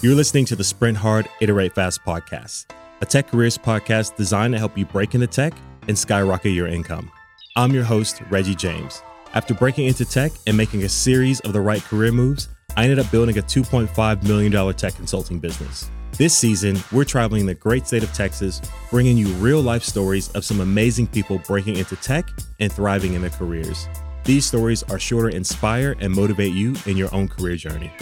[0.00, 2.66] You're listening to the Sprint Hard, Iterate Fast podcast,
[3.00, 5.54] a tech careers podcast designed to help you break into tech
[5.88, 7.10] and skyrocket your income.
[7.56, 9.02] I'm your host, Reggie James.
[9.34, 13.00] After breaking into tech and making a series of the right career moves, I ended
[13.00, 15.90] up building a $2.5 million tech consulting business.
[16.12, 18.62] This season, we're traveling the great state of Texas,
[18.92, 22.28] bringing you real life stories of some amazing people breaking into tech
[22.60, 23.88] and thriving in their careers.
[24.22, 27.92] These stories are sure to inspire and motivate you in your own career journey.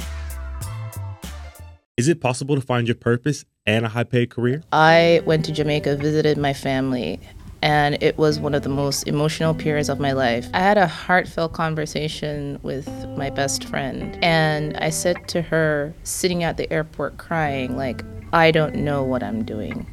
[1.97, 4.63] Is it possible to find your purpose and a high paid career?
[4.71, 7.19] I went to Jamaica, visited my family,
[7.63, 10.47] and it was one of the most emotional periods of my life.
[10.53, 16.45] I had a heartfelt conversation with my best friend, and I said to her, sitting
[16.45, 19.91] at the airport crying, like, I don't know what I'm doing.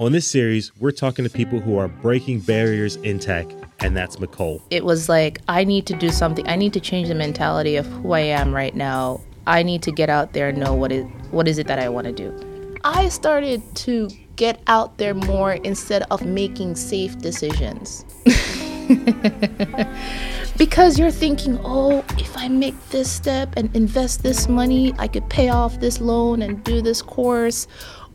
[0.00, 3.46] On this series, we're talking to people who are breaking barriers in tech,
[3.78, 4.62] and that's Micole.
[4.70, 6.48] It was like, I need to do something.
[6.48, 9.20] I need to change the mentality of who I am right now.
[9.46, 11.88] I need to get out there and know what is what is it that I
[11.88, 12.78] want to do.
[12.84, 18.04] I started to get out there more instead of making safe decisions.
[20.56, 25.28] because you're thinking, oh, if I make this step and invest this money, I could
[25.28, 27.66] pay off this loan and do this course.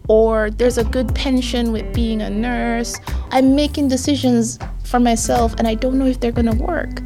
[0.08, 2.96] Or there's a good pension with being a nurse.
[3.32, 7.02] I'm making decisions for myself and I don't know if they're gonna work.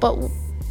[0.00, 0.18] But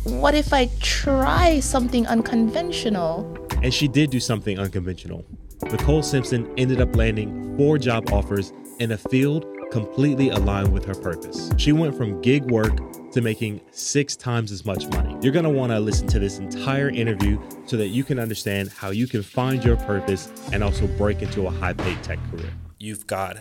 [0.03, 3.37] what if I try something unconventional?
[3.61, 5.25] And she did do something unconventional.
[5.61, 10.93] Micole Simpson ended up landing four job offers in a field completely aligned with her
[10.93, 11.49] purpose.
[11.57, 12.73] She went from gig work
[13.11, 15.17] to making six times as much money.
[15.21, 19.07] You're gonna wanna listen to this entire interview so that you can understand how you
[19.07, 22.51] can find your purpose and also break into a high paid tech career.
[22.77, 23.37] You've got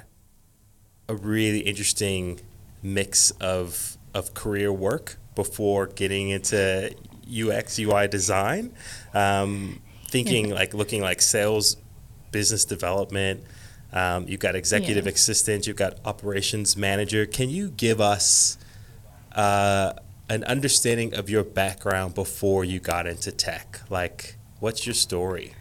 [1.09, 2.41] a really interesting
[2.83, 6.95] mix of, of career work before getting into
[7.29, 8.73] UX UI design.
[9.15, 11.77] Um, thinking like looking like sales,
[12.31, 13.43] business development.
[13.93, 15.13] Um, you've got executive yeah.
[15.13, 15.67] assistant.
[15.67, 17.27] You've got operations manager.
[17.27, 18.59] Can you give us
[19.33, 19.93] uh,
[20.29, 23.81] an understanding of your background before you got into tech?
[23.91, 25.55] Like, what's your story?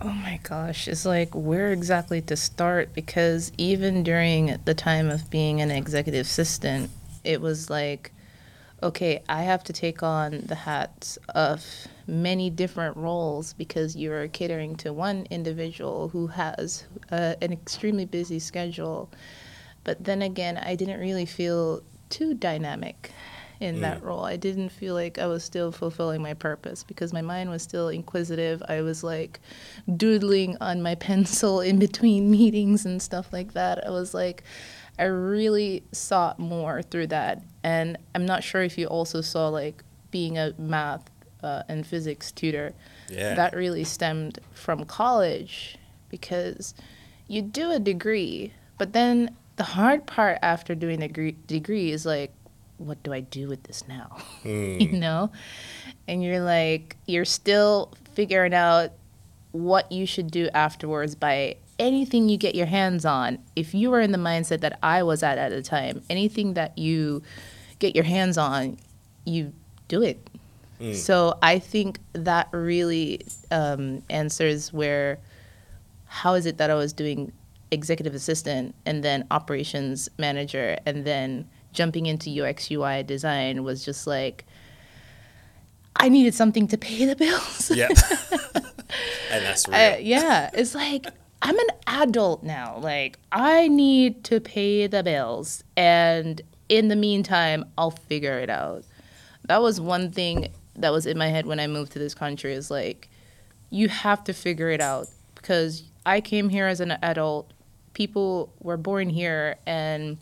[0.00, 5.30] Oh my gosh, it's like where exactly to start because even during the time of
[5.30, 6.90] being an executive assistant,
[7.22, 8.12] it was like
[8.82, 11.64] okay, I have to take on the hats of
[12.06, 18.38] many different roles because you're catering to one individual who has uh, an extremely busy
[18.38, 19.10] schedule.
[19.84, 23.10] But then again, I didn't really feel too dynamic
[23.60, 23.80] in mm.
[23.80, 24.24] that role.
[24.24, 27.88] I didn't feel like I was still fulfilling my purpose because my mind was still
[27.88, 28.62] inquisitive.
[28.68, 29.40] I was like
[29.96, 33.86] doodling on my pencil in between meetings and stuff like that.
[33.86, 34.42] I was like,
[34.98, 37.42] I really sought more through that.
[37.64, 41.10] And I'm not sure if you also saw like being a math
[41.42, 42.72] uh, and physics tutor.
[43.08, 43.34] Yeah.
[43.34, 45.78] That really stemmed from college
[46.08, 46.74] because
[47.28, 52.06] you do a degree, but then the hard part after doing a degree, degree is
[52.06, 52.32] like,
[52.78, 54.16] what do I do with this now?
[54.44, 54.80] Mm.
[54.80, 55.30] you know?
[56.08, 58.90] And you're like, you're still figuring out
[59.52, 64.00] what you should do afterwards by anything you get your hands on, if you are
[64.00, 67.22] in the mindset that I was at at the time, anything that you
[67.78, 68.78] get your hands on,
[69.24, 69.52] you
[69.88, 70.28] do it.
[70.80, 70.94] Mm.
[70.94, 75.18] So I think that really um, answers where
[76.06, 77.32] how is it that I was doing
[77.70, 84.06] executive assistant and then operations manager and then jumping into UX UI design was just
[84.06, 84.44] like
[85.96, 87.70] I needed something to pay the bills.
[87.70, 87.88] Yeah.
[89.30, 89.98] and that's real.
[90.00, 90.50] Yeah.
[90.52, 91.06] It's like
[91.42, 92.78] I'm an adult now.
[92.78, 95.64] Like, I need to pay the bills.
[95.76, 98.84] And in the meantime, I'll figure it out.
[99.48, 102.52] That was one thing that was in my head when I moved to this country
[102.54, 103.10] is like,
[103.70, 107.52] you have to figure it out because I came here as an adult.
[107.92, 110.18] People were born here and,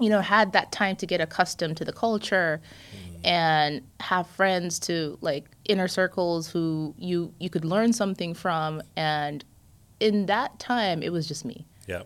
[0.00, 2.62] you know, had that time to get accustomed to the culture
[2.92, 3.28] mm.
[3.28, 9.44] and have friends to like inner circles who you you could learn something from and
[10.00, 11.66] in that time, it was just me.
[11.86, 12.02] Yeah.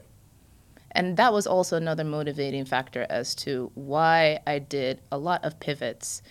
[0.93, 5.61] And that was also another motivating factor as to why I did a lot of
[5.61, 6.23] pivots.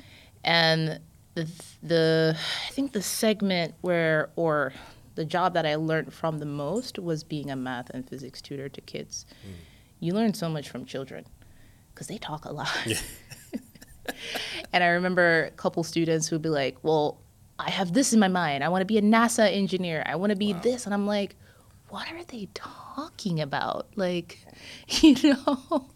[0.43, 0.99] And
[1.35, 1.49] the,
[1.81, 4.73] the I think the segment where, or
[5.15, 8.69] the job that I learned from the most was being a math and physics tutor
[8.69, 9.25] to kids.
[9.45, 9.53] Mm.
[10.01, 11.25] You learn so much from children
[11.93, 12.69] because they talk a lot.
[12.85, 12.97] Yeah.
[14.73, 17.19] and I remember a couple students who'd be like, well,
[17.57, 18.63] I have this in my mind.
[18.63, 20.03] I want to be a NASA engineer.
[20.05, 20.59] I want to be wow.
[20.59, 20.85] this.
[20.85, 21.35] And I'm like,
[21.89, 23.87] what are they talking about?
[23.95, 24.39] Like,
[24.87, 25.87] you know?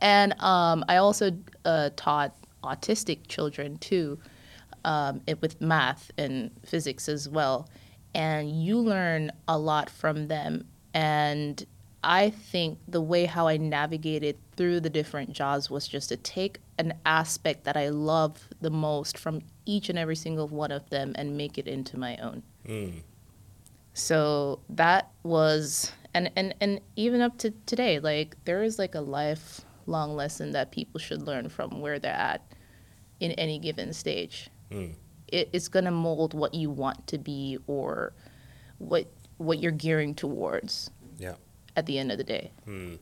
[0.00, 1.32] And um, I also
[1.64, 4.18] uh, taught autistic children too,
[4.84, 7.68] um, it, with math and physics as well.
[8.14, 10.66] and you learn a lot from them.
[10.92, 11.64] And
[12.04, 16.58] I think the way how I navigated through the different jobs was just to take
[16.78, 21.12] an aspect that I love the most from each and every single one of them
[21.14, 22.42] and make it into my own.
[23.94, 29.00] So that was and, and and even up to today, like there is like a
[29.00, 32.42] lifelong lesson that people should learn from where they're at
[33.20, 34.48] in any given stage.
[34.70, 34.88] Hmm.
[35.28, 38.12] It, it's gonna mold what you want to be or
[38.78, 39.06] what
[39.38, 41.34] what you're gearing towards Yeah.
[41.76, 42.52] at the end of the day.
[42.64, 42.94] Hmm.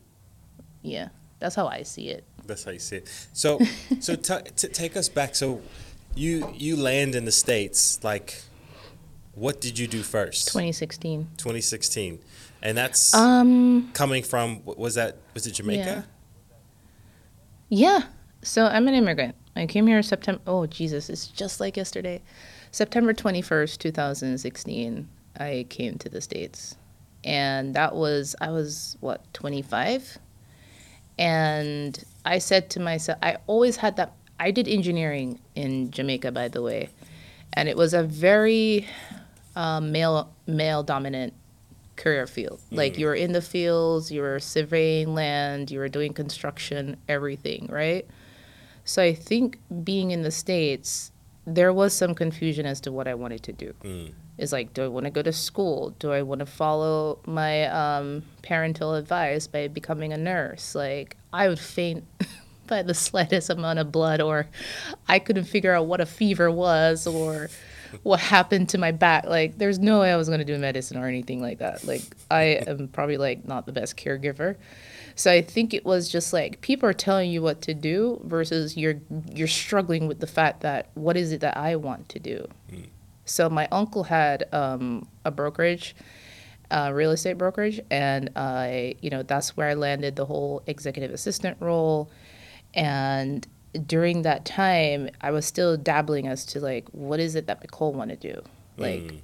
[0.83, 1.09] Yeah,
[1.41, 2.25] that's how I see it.
[2.47, 3.29] That's how you see it.
[3.33, 3.61] So,
[4.01, 5.35] so t- t- take us back.
[5.35, 5.61] So,
[6.15, 8.03] you you land in the states.
[8.03, 8.43] Like,
[9.35, 10.49] what did you do first?
[10.49, 11.29] 2016.
[11.37, 12.19] 2016,
[12.63, 13.91] and that's Um.
[13.93, 14.63] coming from.
[14.65, 16.07] Was that was it Jamaica?
[17.69, 18.03] Yeah.
[18.43, 19.35] So I'm an immigrant.
[19.55, 20.41] I came here September.
[20.47, 22.23] Oh Jesus, it's just like yesterday.
[22.73, 25.09] September 21st, 2016.
[25.39, 26.77] I came to the states,
[27.25, 30.19] and that was I was what 25,
[31.19, 34.13] and I said to myself, I always had that.
[34.39, 36.89] I did engineering in Jamaica, by the way,
[37.53, 38.87] and it was a very
[39.61, 41.35] uh, male male dominant
[41.97, 42.61] career field.
[42.71, 47.69] Like you were in the fields, you were surveying land, you were doing construction, everything,
[47.71, 48.07] right?
[48.85, 51.13] So I think being in the States,
[51.47, 53.75] there was some confusion as to what I wanted to do.
[54.39, 55.91] It's like, do I want to go to school?
[55.99, 60.75] Do I want to follow my um, parental advice by becoming a nurse?
[60.75, 62.05] Like, I would faint
[62.71, 64.47] by the slightest amount of blood, or
[65.09, 67.51] I couldn't figure out what a fever was, or
[68.03, 69.27] what happened to my back.
[69.27, 71.85] Like, there's no way I was going to do medicine or anything like that.
[71.85, 74.57] Like, I am probably like not the best caregiver.
[75.17, 78.77] So I think it was just like people are telling you what to do versus
[78.77, 79.01] you're
[79.31, 82.49] you're struggling with the fact that what is it that I want to do.
[83.27, 85.95] So my uncle had um, a brokerage,
[86.71, 91.13] uh, real estate brokerage, and I, you know, that's where I landed the whole executive
[91.13, 92.11] assistant role.
[92.75, 93.47] And
[93.87, 97.93] during that time, I was still dabbling as to like, what is it that Micole
[97.93, 98.43] want to do?
[98.79, 99.11] Mm.
[99.11, 99.23] Like,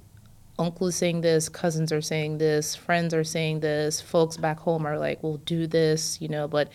[0.59, 4.85] uncle is saying this, cousins are saying this, friends are saying this, folks back home
[4.85, 6.69] are like, "We'll do this," you know, but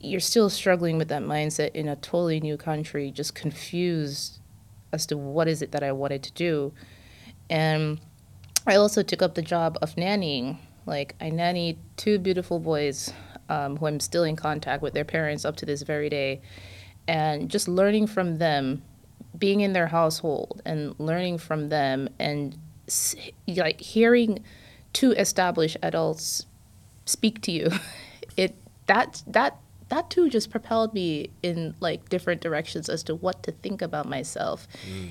[0.00, 4.40] you're still struggling with that mindset in a totally new country, just confused
[4.92, 6.72] as to what is it that I wanted to do.
[7.48, 8.00] And
[8.66, 10.58] I also took up the job of nannying.
[10.84, 13.12] Like I nannied two beautiful boys
[13.48, 16.40] um, who I'm still in contact with their parents up to this very day,
[17.08, 18.82] and just learning from them,
[19.38, 22.56] being in their household and learning from them, and
[23.46, 24.42] like hearing
[24.92, 26.46] two established adults
[27.04, 27.70] speak to you,
[28.36, 28.54] it
[28.86, 29.58] that that
[29.88, 34.08] that too just propelled me in like different directions as to what to think about
[34.08, 34.66] myself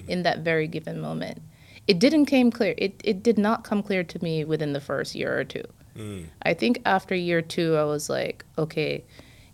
[0.07, 1.39] in that very given moment.
[1.87, 2.73] It didn't came clear.
[2.77, 5.63] It it did not come clear to me within the first year or two.
[6.41, 9.03] I think after year two, I was like, okay,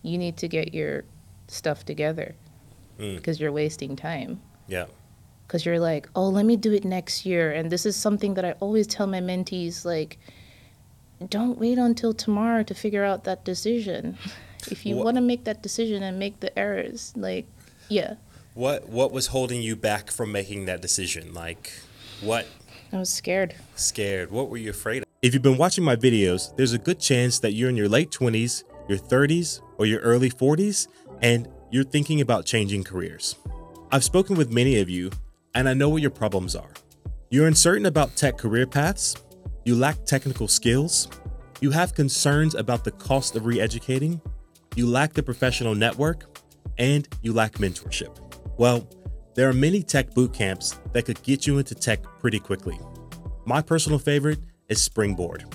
[0.01, 1.03] you need to get your
[1.47, 2.35] stuff together
[2.99, 3.15] mm.
[3.15, 4.41] because you're wasting time.
[4.67, 4.85] Yeah.
[5.47, 7.51] Because you're like, oh, let me do it next year.
[7.51, 10.17] And this is something that I always tell my mentees like,
[11.29, 14.17] don't wait until tomorrow to figure out that decision.
[14.69, 17.47] If you want to make that decision and make the errors, like,
[17.89, 18.13] yeah,
[18.53, 21.33] What what was holding you back from making that decision?
[21.33, 21.71] Like,
[22.21, 22.45] what
[22.93, 23.55] I was scared.
[23.75, 24.29] scared?
[24.29, 25.10] What were you afraid of?
[25.21, 28.09] If you've been watching my videos, there's a good chance that you're in your late
[28.09, 30.87] 20s, your 30s, or your early 40s,
[31.21, 33.35] and you're thinking about changing careers.
[33.91, 35.11] I've spoken with many of you,
[35.53, 36.73] and I know what your problems are.
[37.29, 39.15] You're uncertain about tech career paths,
[39.63, 41.07] you lack technical skills,
[41.59, 44.19] you have concerns about the cost of re educating,
[44.75, 46.35] you lack the professional network,
[46.79, 48.17] and you lack mentorship.
[48.57, 48.89] Well,
[49.35, 52.79] there are many tech boot camps that could get you into tech pretty quickly.
[53.45, 54.39] My personal favorite
[54.79, 55.45] Springboard.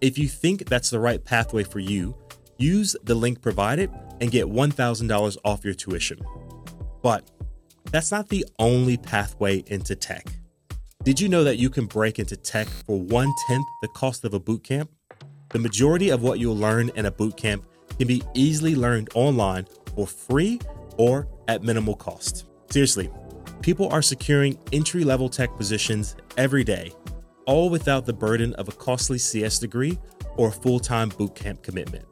[0.00, 2.16] If you think that's the right pathway for you,
[2.58, 6.18] use the link provided and get $1,000 off your tuition.
[7.02, 7.30] But
[7.90, 10.26] that's not the only pathway into tech.
[11.02, 14.34] Did you know that you can break into tech for one tenth the cost of
[14.34, 14.90] a boot camp?
[15.50, 17.64] The majority of what you'll learn in a boot camp
[17.98, 20.60] can be easily learned online for free
[20.98, 22.46] or at minimal cost.
[22.70, 23.08] Seriously,
[23.62, 26.92] people are securing entry level tech positions every day,
[27.46, 29.98] all without the burden of a costly CS degree
[30.36, 32.04] or a full time bootcamp commitment.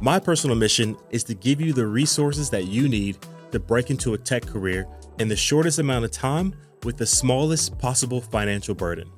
[0.00, 3.18] My personal mission is to give you the resources that you need
[3.50, 4.86] to break into a tech career
[5.18, 6.54] in the shortest amount of time
[6.84, 9.10] with the smallest possible financial burden.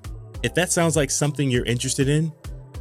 [0.42, 2.32] If that sounds like something you're interested in,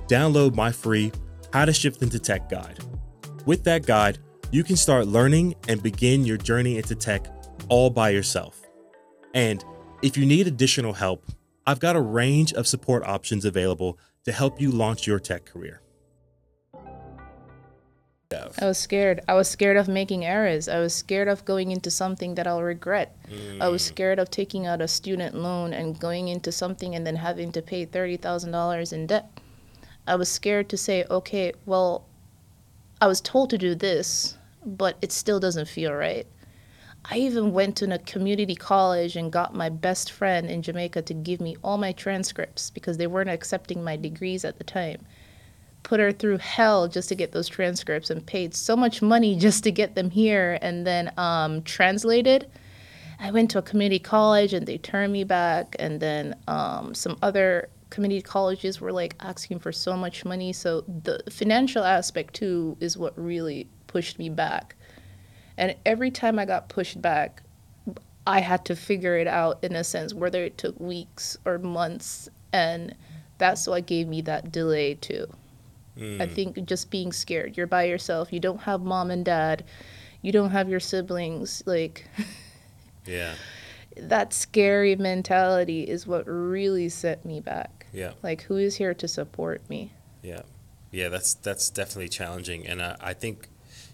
[0.07, 1.12] download my free
[1.51, 2.79] How to Shift into Tech guide.
[3.45, 4.19] With that guide,
[4.51, 7.27] you can start learning and begin your journey into tech
[7.67, 8.62] all by yourself.
[9.33, 9.63] And
[10.01, 11.25] if you need additional help,
[11.69, 15.81] I've got a range of support options available to help you launch your tech career.
[18.59, 19.21] I was scared.
[19.27, 20.67] I was scared of making errors.
[20.67, 23.15] I was scared of going into something that I'll regret.
[23.61, 23.93] I was hmm.
[23.93, 27.61] scared of taking out a student loan and going into something and then having to
[27.61, 29.29] pay $30,000 in debt.
[30.07, 32.03] I was scared to say, okay, well,
[32.99, 36.25] I was told to do this, but it still doesn't feel right.
[37.06, 41.13] I even went to a community college and got my best friend in Jamaica to
[41.13, 45.06] give me all my transcripts because they weren't accepting my degrees at the time.
[45.84, 49.63] Put her through hell just to get those transcripts and paid so much money just
[49.63, 52.50] to get them here and then um, translated.
[53.20, 57.18] I went to a community college and they turned me back, and then um, some
[57.22, 60.53] other community colleges were like asking for so much money.
[60.53, 64.75] So the financial aspect too is what really pushed me back.
[65.60, 67.44] And every time I got pushed back,
[68.25, 72.30] I had to figure it out in a sense, whether it took weeks or months.
[72.54, 72.96] And
[73.38, 75.28] that's what gave me that delay too.
[76.01, 77.58] I think just being scared.
[77.58, 78.32] You're by yourself.
[78.32, 79.66] You don't have mom and dad.
[80.22, 81.62] You don't have your siblings.
[81.66, 82.08] Like
[83.06, 83.34] Yeah.
[83.98, 87.86] that scary mentality is what really set me back.
[87.92, 88.13] Yeah.
[88.24, 89.92] Like who is here to support me?
[90.24, 90.44] Yeah,
[90.92, 93.48] yeah, that's that's definitely challenging, and uh, I think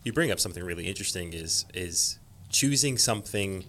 [0.05, 2.19] you bring up something really interesting is is
[2.49, 3.65] choosing something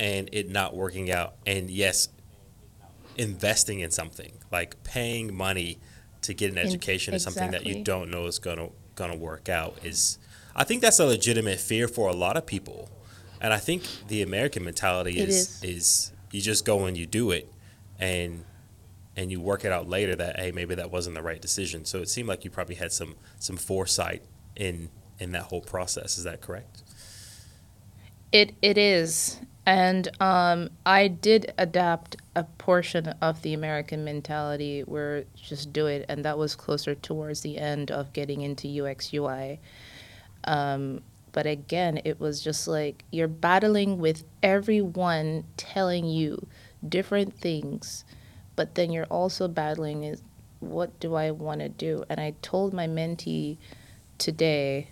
[0.00, 2.08] and it not working out, and yes,
[3.16, 5.78] investing in something like paying money
[6.22, 9.48] to get an In- education is something that you don't know is gonna gonna work
[9.48, 9.78] out.
[9.84, 10.18] Is
[10.56, 12.88] I think that's a legitimate fear for a lot of people,
[13.40, 15.64] and I think the American mentality It is is.
[15.64, 17.52] is you just go and you do it,
[17.98, 18.44] and
[19.16, 21.98] and you work it out later that hey maybe that wasn't the right decision so
[22.00, 24.24] it seemed like you probably had some some foresight
[24.56, 26.82] in in that whole process is that correct
[28.32, 35.24] It it is, and um, I did adapt a portion of the American mentality where
[35.36, 39.60] just do it, and that was closer towards the end of getting into UX UI.
[40.44, 41.02] Um,
[41.32, 46.46] but again, it was just like you're battling with everyone telling you
[46.88, 48.04] different things,
[48.56, 50.22] but then you're also battling is
[50.60, 52.04] what do I want to do?
[52.08, 53.58] And I told my mentee
[54.18, 54.88] today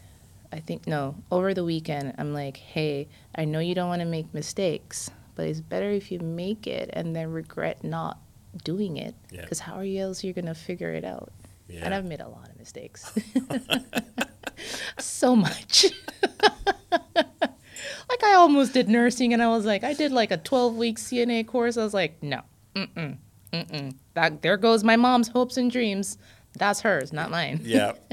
[0.53, 4.07] I think no, over the weekend, I'm like, hey, I know you don't want to
[4.07, 8.19] make mistakes, but it's better if you make it and then regret not
[8.65, 9.15] doing it.
[9.31, 9.43] Yeah.
[9.43, 11.33] Because how are you else you're gonna figure it out?
[11.69, 13.13] yeah And I've made a lot of mistakes.
[14.99, 15.87] so much.
[17.17, 20.99] like I almost did nursing, and I was like, I did like a 12 week
[20.99, 21.77] CNA course.
[21.77, 22.43] I was like, no,
[22.75, 23.17] mm-mm,
[23.53, 23.95] mm-mm.
[24.15, 26.19] That there goes my mom's hopes and dreams.
[26.59, 27.61] That's hers, not mine.
[27.65, 27.93] yeah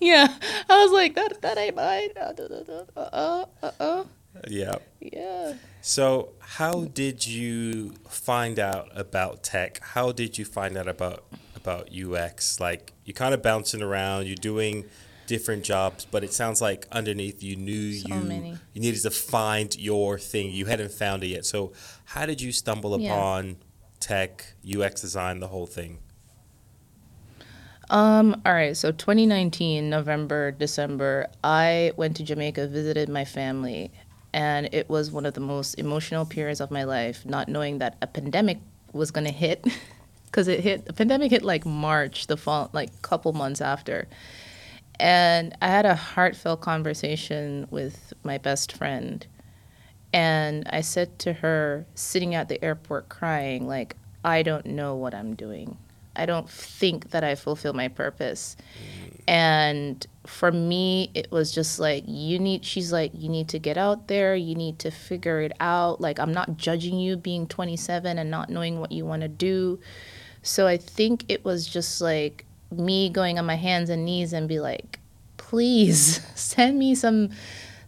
[0.00, 0.26] Yeah,
[0.68, 2.10] I was like, that that ain't mine.
[2.16, 2.32] Uh
[2.96, 4.04] uh uh uh.
[4.48, 5.54] yeah Yeah.
[5.80, 11.88] so how did you find out about tech how did you find out about about
[11.96, 14.84] ux like you're kind of bouncing around you're doing
[15.28, 18.56] different jobs but it sounds like underneath you knew So you many.
[18.72, 21.72] you needed to find your thing you hadn't found it yet so
[22.06, 23.12] how did you stumble Yeah.
[23.14, 23.56] upon
[24.00, 26.00] tech ux design the whole thing
[27.94, 28.42] Um.
[28.44, 28.76] All right.
[28.76, 33.92] So 2019, November, December, I went to Jamaica, visited my family,
[34.32, 37.24] and it was one of the most emotional periods of my life.
[37.24, 38.58] Not knowing that a pandemic
[38.92, 39.64] was gonna hit,
[40.26, 40.86] because it hit.
[40.86, 44.08] The pandemic hit like March, the fall, like couple months after,
[44.98, 49.24] and I had a heartfelt conversation with my best friend,
[50.12, 55.14] and I said to her, sitting at the airport crying, like, I don't know what
[55.14, 55.78] I'm doing.
[56.16, 58.56] I don't think that I fulfill my purpose.
[59.26, 63.78] And for me, it was just like, you need, she's like, you need to get
[63.78, 64.34] out there.
[64.34, 66.00] You need to figure it out.
[66.00, 69.80] Like, I'm not judging you being 27 and not knowing what you want to do.
[70.42, 74.48] So I think it was just like me going on my hands and knees and
[74.48, 75.00] be like,
[75.36, 77.30] please send me some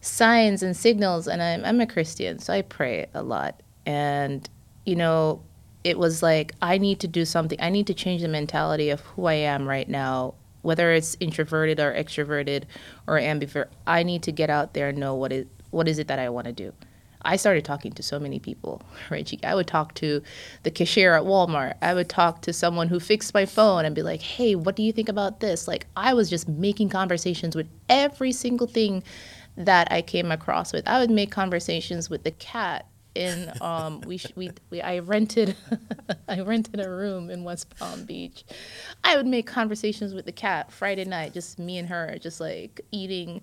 [0.01, 1.27] signs and signals.
[1.27, 3.61] And I'm, I'm a Christian, so I pray a lot.
[3.85, 4.49] And,
[4.85, 5.43] you know,
[5.87, 7.57] it was like, I need to do something.
[7.61, 11.79] I need to change the mentality of who I am right now, whether it's introverted
[11.79, 12.65] or extroverted
[13.07, 13.67] or ambivert.
[13.87, 16.27] I need to get out there and know what is what is it that I
[16.27, 16.73] want to do.
[17.21, 19.39] I started talking to so many people, Reggie.
[19.45, 20.21] I would talk to
[20.63, 21.75] the cashier at Walmart.
[21.81, 24.83] I would talk to someone who fixed my phone and be like, hey, what do
[24.83, 25.69] you think about this?
[25.69, 29.03] Like, I was just making conversations with every single thing
[29.55, 30.85] that I came across with.
[30.85, 35.55] I would make conversations with the cat in um we sh- we, we I rented
[36.29, 38.43] I rented a room in West Palm Beach.
[39.03, 42.81] I would make conversations with the cat Friday night, just me and her, just like
[42.91, 43.41] eating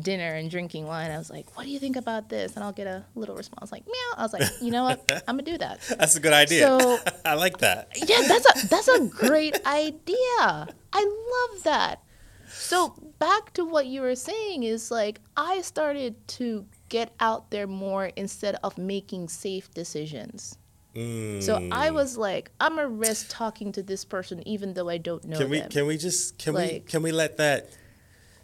[0.00, 1.10] dinner and drinking wine.
[1.10, 3.72] I was like, "What do you think about this?" And I'll get a little response
[3.72, 5.00] like, "Meow." I was like, "You know what?
[5.28, 6.66] I'm gonna do that." That's a good idea.
[6.66, 7.88] So- I like that.
[7.96, 10.66] Yeah, that's a that's a great idea.
[10.92, 12.02] I love that.
[12.48, 17.66] So back to what you were saying is like I started to get out there
[17.66, 20.56] more instead of making safe decisions.
[20.94, 21.94] So I Mm.
[21.94, 25.50] was like, I'm gonna risk talking to this person even though I don't know Can
[25.50, 25.68] we them.
[25.68, 27.68] can we just can we can we let that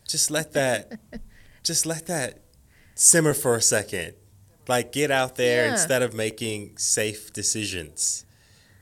[0.06, 1.00] just let that
[1.64, 2.40] just let that
[2.94, 4.12] simmer for a second.
[4.68, 5.72] Like get out there Yeah.
[5.72, 8.26] instead of making safe decisions.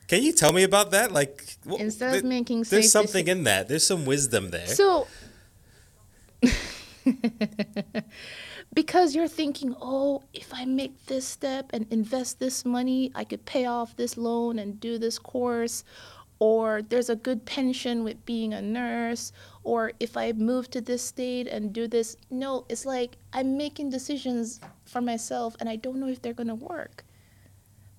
[0.09, 1.13] Can you tell me about that?
[1.13, 3.69] Like wh- Instead of th- making there's something in that.
[3.69, 4.67] There's some wisdom there.
[4.67, 5.07] So,
[8.73, 13.45] because you're thinking, oh, if I make this step and invest this money, I could
[13.45, 15.83] pay off this loan and do this course,
[16.39, 19.33] or there's a good pension with being a nurse,
[19.65, 22.17] or if I move to this state and do this.
[22.31, 26.49] No, it's like I'm making decisions for myself and I don't know if they're going
[26.49, 27.05] to work.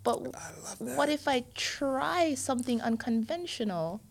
[0.04, 0.36] But
[0.80, 4.01] what if I try something unconventional,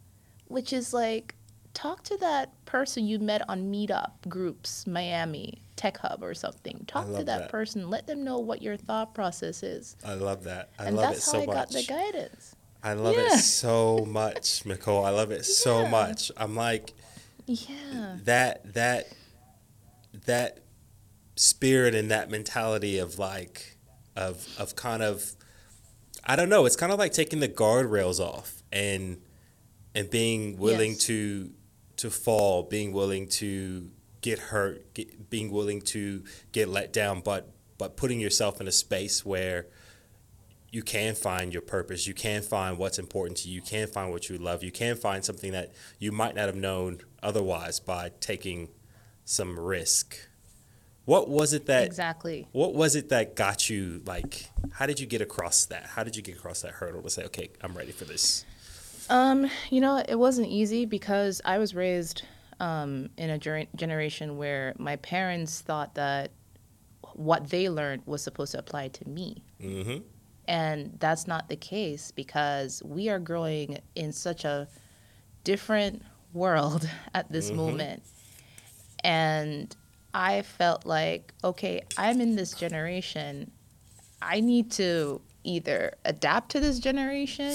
[0.46, 1.34] which is like
[1.74, 6.84] talk to that person you met on meetup groups, Miami, Tech Hub or something.
[6.86, 7.48] Talk to that, that.
[7.48, 7.88] person.
[7.88, 9.96] Let them know what your thought process is.
[10.04, 10.68] I love that.
[10.78, 11.88] I and love that's it how so I got the much.
[11.88, 12.54] guidance.
[12.82, 13.34] I love Yeah.
[13.34, 15.06] it so much, Micole.
[15.06, 16.30] I love it so much.
[16.36, 16.92] I'm like
[17.46, 18.18] Yeah.
[18.24, 19.08] that that
[20.26, 20.58] that
[21.36, 23.78] spirit and that mentality of like
[24.14, 25.32] of of kind of
[26.24, 29.22] I don't know, it's kind of like taking the guardrails off and
[29.94, 31.04] and being willing Yes.
[31.04, 31.52] to
[31.96, 36.22] to fall, being willing to get hurt, get, being willing to
[36.52, 39.66] get let down, but but putting yourself in a space where
[40.70, 44.12] you can find your purpose, you can find what's important to you, you can find
[44.12, 48.10] what you love, you can find something that you might not have known otherwise by
[48.20, 48.68] taking
[49.24, 50.16] some risk.
[51.06, 52.46] What was it that Exactly.
[52.52, 55.86] what was it that got you like how did you get across that?
[55.86, 58.44] How did you get across that hurdle to say, okay, I'm ready for this?
[59.08, 62.22] Um, you know, it wasn't easy because I was raised
[62.60, 66.30] um, in a ger- generation where my parents thought that
[67.14, 69.42] what they learned was supposed to apply to me.
[69.60, 69.98] Mm-hmm.
[70.46, 74.68] And that's not the case because we are growing in such a
[75.44, 78.02] different world at this moment.
[79.02, 79.74] And
[80.12, 83.50] I felt like, okay, I'm in this generation.
[84.20, 87.54] I need to either adapt to this generation.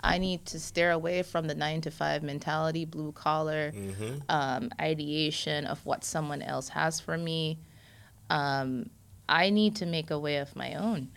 [0.00, 4.18] I need to steer away from the nine to five mentality, blue collar Mm-hmm.
[4.28, 7.58] um, ideation of what someone else has for me.
[8.30, 8.90] Um,
[9.28, 11.08] I need to make a way of my own.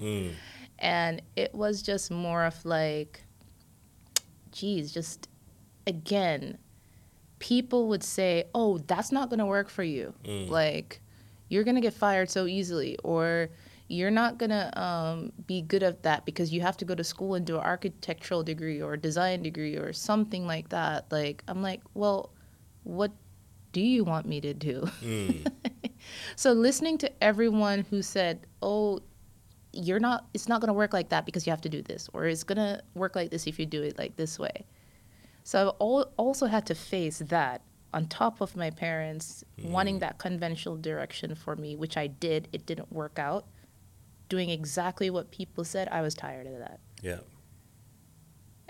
[0.00, 0.32] Mm.
[0.78, 3.22] And it was just more of like,
[4.50, 5.28] geez, just
[5.86, 6.58] again,
[7.38, 10.12] people would say, oh, that's not going to work for you.
[10.24, 10.48] Mm.
[10.48, 11.00] Like,
[11.48, 13.50] you're going to get fired so easily, or
[13.88, 17.04] you're not going to um, be good at that because you have to go to
[17.04, 21.10] school and do an architectural degree or a design degree or something like that.
[21.10, 22.30] Like, I'm like, well,
[22.84, 23.12] what
[23.72, 24.88] do you want me to do?
[25.02, 25.46] Mm.
[26.36, 29.00] So listening to everyone who said, "Oh,
[29.72, 32.08] you're not it's not going to work like that because you have to do this
[32.12, 34.66] or it's going to work like this if you do it like this way."
[35.44, 37.62] So I al- also had to face that
[37.94, 42.48] on top of my parents wanting that conventional direction for me, which I did.
[42.52, 43.46] It didn't work out.
[44.32, 46.80] Doing exactly what people said, I was tired of that.
[47.02, 47.18] Yeah.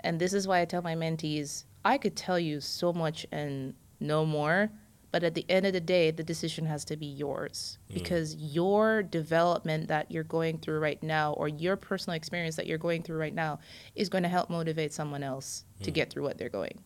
[0.01, 3.73] And this is why I tell my mentees, I could tell you so much and
[4.01, 4.69] no more,
[5.11, 7.93] but at the end of the day, the decision has to be yours mm.
[7.93, 12.77] because your development that you're going through right now or your personal experience that you're
[12.77, 13.59] going through right now
[13.95, 15.93] is going to help motivate someone else to mm.
[15.93, 16.77] get through what they're going.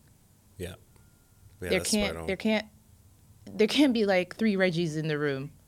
[0.56, 0.74] Yeah.
[1.60, 2.66] Yeah, there that's can't right there can't
[3.52, 5.50] there can't be like three Reggies in the room.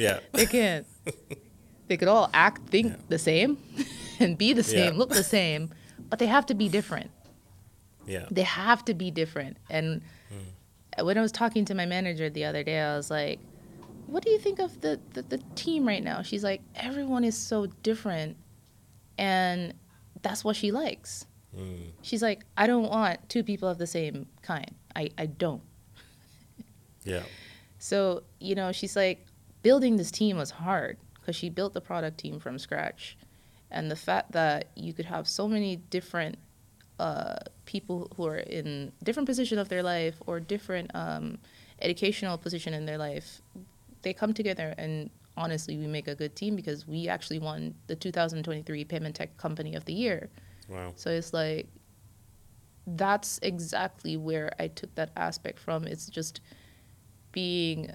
[0.00, 0.20] Yeah.
[0.32, 0.86] They can't.
[1.88, 2.96] they could all act, think Yeah.
[3.08, 3.58] the same,
[4.20, 4.98] and be the same, Yeah.
[4.98, 5.70] look the same,
[6.08, 7.10] but they have to be different.
[8.06, 8.26] Yeah.
[8.30, 9.56] They have to be different.
[9.68, 10.02] And
[11.02, 13.38] when I was talking to my manager the other day, I was like,
[14.06, 17.36] "What do you think of the, the the team right now?" She's like, "Everyone is
[17.38, 18.36] so different,
[19.16, 19.72] and
[20.22, 21.92] that's what she likes." Mm.
[22.02, 24.74] She's like, "I don't want two people of the same kind.
[24.96, 25.62] I I don't."
[27.04, 27.22] Yeah.
[27.78, 29.24] So, you know, she's like,
[29.62, 33.16] building this team was hard because she built the product team from scratch.
[33.70, 36.38] And the fact that you could have so many different
[36.98, 41.38] uh, people who are in different position of their life or different um,
[41.80, 43.40] educational position in their life,
[44.02, 47.96] they come together and honestly, we make a good team because we actually won the
[47.96, 50.28] 2023 Payment Tech Company of the Year.
[50.68, 50.92] Wow.
[50.96, 51.66] So it's like
[52.86, 55.84] that's exactly where I took that aspect from.
[55.84, 56.40] It's just
[57.32, 57.90] being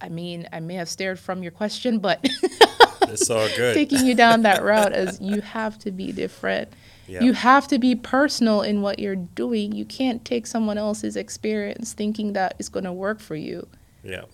[0.00, 2.26] I mean, I may have stared from your question, but
[3.08, 3.74] It's all good.
[3.74, 6.72] taking you down that route as you have to be different.
[7.08, 9.72] You have to be personal in what you're doing.
[9.72, 13.68] You can't take someone else's experience thinking that it's going to work for you.
[14.02, 14.24] Yeah.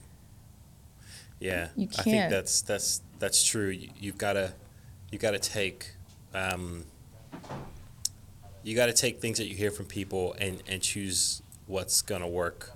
[1.38, 1.68] Yeah.
[1.76, 3.68] You I think that's that's that's true.
[3.68, 4.54] You, you've got to
[5.10, 5.92] you got to take
[6.32, 6.84] um,
[8.62, 12.22] you got to take things that you hear from people and and choose what's going
[12.22, 12.70] to work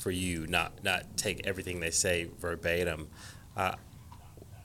[0.00, 3.08] for you, not not take everything they say verbatim.
[3.56, 3.74] Uh,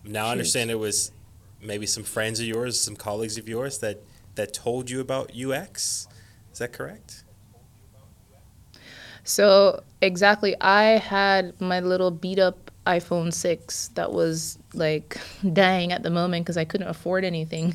[0.04, 1.12] now I understand it was
[1.62, 4.02] maybe some friends of yours, some colleagues of yours that
[4.36, 6.08] that told you about UX.
[6.52, 7.24] Is that correct?
[9.24, 15.17] So, exactly, I had my little beat up iPhone 6 that was like
[15.54, 17.74] dying at the moment because I couldn't afford anything.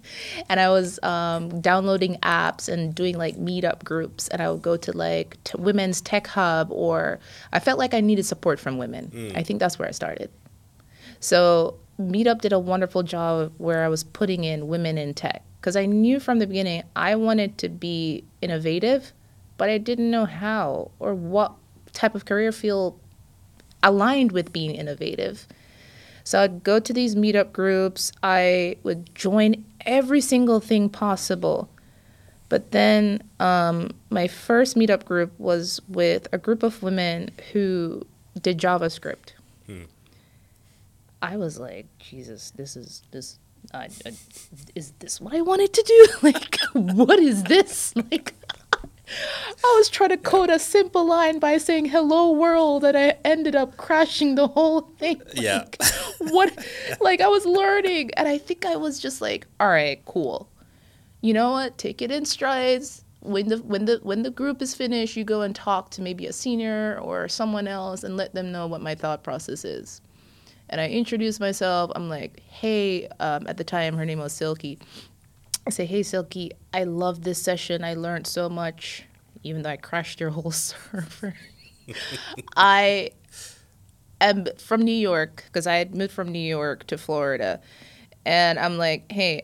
[0.48, 4.28] and I was um, downloading apps and doing like meetup groups.
[4.28, 7.18] And I would go to like t- Women's Tech Hub, or
[7.52, 9.10] I felt like I needed support from women.
[9.36, 10.30] I think that's where I started.
[11.20, 15.76] So, Meetup did a wonderful job where I was putting in women in tech because
[15.76, 19.12] I knew from the beginning I wanted to be innovative,
[19.56, 21.52] but I didn't know how or what
[21.92, 22.98] type of career field
[23.82, 25.46] aligned with being innovative.
[26.24, 31.68] So I'd go to these meetup groups, I would join every single thing possible.
[32.48, 38.06] But then um, my first meetup group was with a group of women who
[38.40, 39.32] did JavaScript.
[41.22, 43.38] I was like, Jesus, this is this.
[43.72, 44.12] I, I,
[44.74, 46.06] is this what I wanted to do?
[46.22, 47.94] Like, what is this?
[47.96, 48.34] Like,
[49.08, 53.56] I was trying to code a simple line by saying "Hello world," and I ended
[53.56, 55.20] up crashing the whole thing.
[55.34, 55.64] Yeah.
[55.80, 56.66] Like, what?
[57.00, 60.48] Like, I was learning, and I think I was just like, "All right, cool.
[61.20, 61.78] You know what?
[61.78, 65.42] Take it in strides." When the when the when the group is finished, you go
[65.42, 68.94] and talk to maybe a senior or someone else and let them know what my
[68.94, 70.00] thought process is
[70.68, 71.92] and I introduce myself.
[71.94, 74.78] I'm like, hey, um, at the time her name was Silky.
[75.66, 77.84] I say, hey, Silky, I love this session.
[77.84, 79.04] I learned so much,
[79.42, 81.34] even though I crashed your whole server.
[82.56, 83.10] I
[84.20, 87.60] am from New York because I had moved from New York to Florida,
[88.24, 89.42] and I'm like, hey.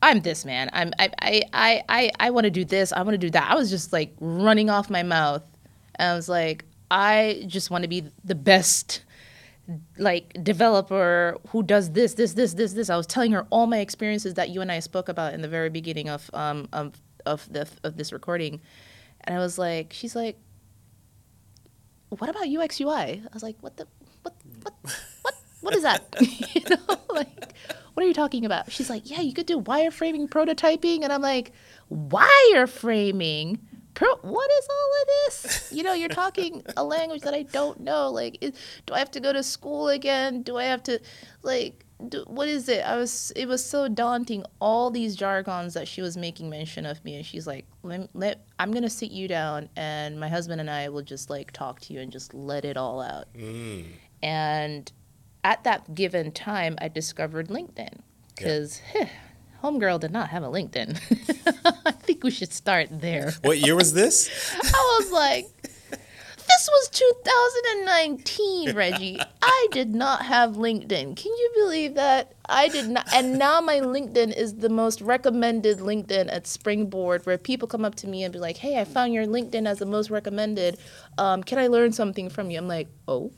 [0.00, 0.70] I'm this man.
[0.72, 2.92] I'm I I I I, I want to do this.
[2.92, 3.50] I want to do that.
[3.50, 5.42] I was just like running off my mouth,
[5.96, 9.02] and I was like, I just want to be the best
[9.98, 12.90] like developer who does this, this, this, this, this.
[12.90, 15.48] I was telling her all my experiences that you and I spoke about in the
[15.48, 16.94] very beginning of um of
[17.26, 18.60] of the of this recording,
[19.22, 20.38] and I was like, she's like,
[22.08, 23.22] what about UX UI?
[23.24, 23.86] I was like, what the
[24.22, 24.74] what what
[25.22, 26.14] what what is that?
[26.20, 27.52] you know, like
[27.94, 28.70] what are you talking about?
[28.70, 31.52] She's like, yeah, you could do wireframing prototyping, and I'm like,
[31.92, 33.58] wireframing.
[33.98, 35.72] Pro- what is all of this?
[35.72, 38.10] You know, you're talking a language that I don't know.
[38.10, 38.52] Like, is,
[38.86, 40.42] do I have to go to school again?
[40.42, 41.00] Do I have to,
[41.42, 42.86] like, do, what is it?
[42.86, 44.44] I was, it was so daunting.
[44.60, 48.46] All these jargons that she was making mention of me, and she's like, let, let,
[48.60, 51.92] I'm gonna sit you down, and my husband and I will just like talk to
[51.92, 53.26] you and just let it all out.
[53.34, 53.86] Mm.
[54.22, 54.92] And
[55.42, 57.98] at that given time, I discovered LinkedIn
[58.36, 58.80] because
[59.62, 60.98] homegirl did not have a LinkedIn.
[61.86, 63.32] I think we should start there.
[63.42, 64.30] What year was this?
[64.62, 65.48] I was like,
[66.48, 69.20] this was 2019, Reggie.
[69.42, 71.16] I did not have LinkedIn.
[71.16, 72.32] Can you believe that?
[72.48, 73.06] I did not.
[73.12, 77.96] And now my LinkedIn is the most recommended LinkedIn at Springboard, where people come up
[77.96, 80.78] to me and be like, hey, I found your LinkedIn as the most recommended.
[81.18, 82.58] Um, can I learn something from you?
[82.58, 83.30] I'm like, oh.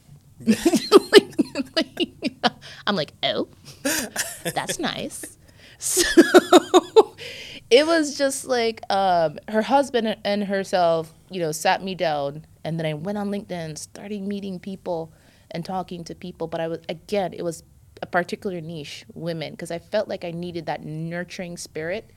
[2.86, 3.48] I'm like, oh,
[4.54, 5.38] that's nice.
[6.10, 7.14] So
[7.70, 12.78] it was just like um, her husband and herself, you know, sat me down, and
[12.78, 15.12] then I went on LinkedIn, started meeting people
[15.52, 16.48] and talking to people.
[16.48, 17.62] But I was again, it was
[18.02, 22.10] a particular niche, women, because I felt like I needed that nurturing spirit.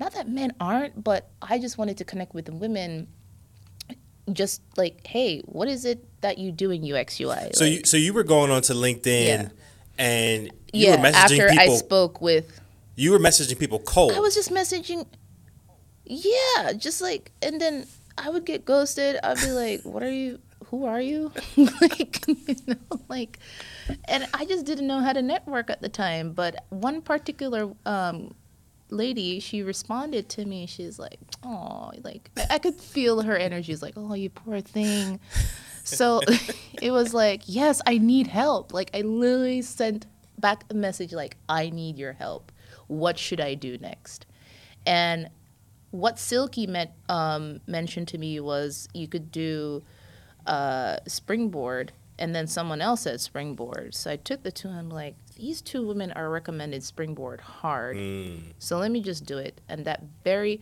[0.00, 3.08] Not that men aren't, but I just wanted to connect with the women.
[4.32, 7.50] Just like, hey, what is it that you do in UX UI?
[7.54, 9.48] So you so you were going onto LinkedIn Yeah.
[9.96, 12.57] and you yeah, were messaging after I spoke with
[12.98, 14.12] you were messaging people cold.
[14.12, 15.06] I was just messaging.
[16.04, 19.18] Yeah, just like, and then I would get ghosted.
[19.22, 20.40] I'd be like, "What are you?
[20.66, 21.32] Who are you?"
[21.80, 23.38] like, you know, like,
[24.06, 26.32] and I just didn't know how to network at the time.
[26.32, 28.34] But one particular um,
[28.90, 30.66] lady, she responded to me.
[30.66, 33.72] She's like, "Oh, like I could feel her energy.
[33.72, 35.20] She's like, oh, you poor thing."
[35.84, 36.20] So
[36.82, 38.72] it was like, yes, I need help.
[38.74, 40.06] Like I literally sent
[40.38, 42.52] back a message like, I need your help.
[42.88, 44.26] What should I do next?
[44.84, 45.30] And
[45.90, 49.82] what Silky meant, um, mentioned to me was you could do
[50.46, 53.94] uh, springboard, and then someone else said springboard.
[53.94, 57.96] So I took the two and I'm like, these two women are recommended springboard hard.
[57.96, 58.54] Mm.
[58.58, 59.60] So let me just do it.
[59.68, 60.60] And that very,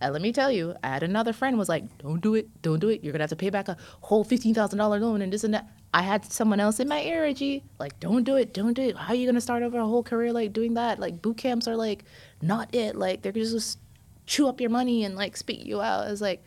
[0.00, 2.78] and let me tell you, I had another friend was like, don't do it, don't
[2.78, 3.02] do it.
[3.02, 5.54] You're gonna have to pay back a whole fifteen thousand dollar loan and this and
[5.54, 5.68] that.
[5.92, 8.96] I had someone else in my ear, Reggie, like, don't do it, don't do it.
[8.96, 10.98] How are you gonna start over a whole career like doing that?
[10.98, 12.04] Like boot camps are like
[12.42, 12.94] not it.
[12.94, 13.78] Like they're just
[14.26, 16.06] chew up your money and like spit you out.
[16.06, 16.44] I was like,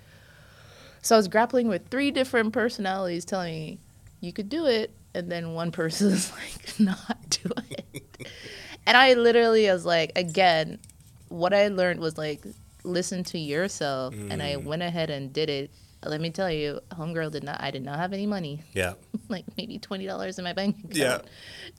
[1.01, 3.79] so I was grappling with three different personalities telling me
[4.21, 8.27] you could do it, and then one person is like, not do it.
[8.85, 10.79] and I literally was like, again,
[11.27, 12.45] what I learned was like,
[12.83, 15.71] listen to yourself, and I went ahead and did it.
[16.03, 17.61] Let me tell you, homegirl did not.
[17.61, 18.93] I did not have any money, Yeah.
[19.29, 20.95] like maybe twenty dollars in my bank account.
[20.95, 21.19] Yeah.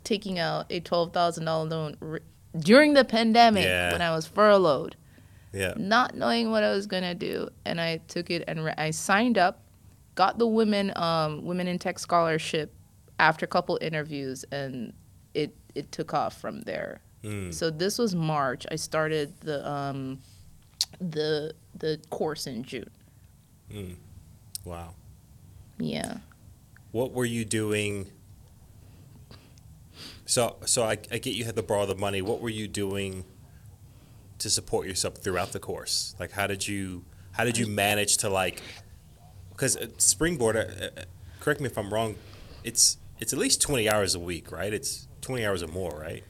[0.04, 2.20] taking out a twelve thousand dollar loan r-
[2.58, 3.90] during the pandemic Yeah.
[3.92, 4.94] when I was furloughed
[5.52, 5.74] Yeah.
[5.76, 9.38] not knowing what I was gonna do, and I took it and re- I signed
[9.38, 9.60] up,
[10.14, 12.72] got the women um, women in tech scholarship
[13.18, 14.92] after a couple interviews, and
[15.34, 17.00] it it took off from there.
[17.24, 17.52] Mm.
[17.52, 18.66] So this was March.
[18.70, 20.20] I started the um,
[21.00, 22.90] the the course in June.
[24.64, 24.94] Wow.
[25.78, 26.18] Yeah.
[26.92, 28.10] What were you doing?
[30.26, 32.22] So, so I, I get you had to borrow the money.
[32.22, 33.24] What were you doing
[34.38, 36.14] to support yourself throughout the course?
[36.18, 38.62] Like, how did you how did you manage to like?
[39.50, 41.02] Because springboard, uh, uh,
[41.40, 42.16] correct me if I'm wrong.
[42.62, 44.72] It's it's at least twenty hours a week, right?
[44.72, 46.24] It's twenty hours or more, right?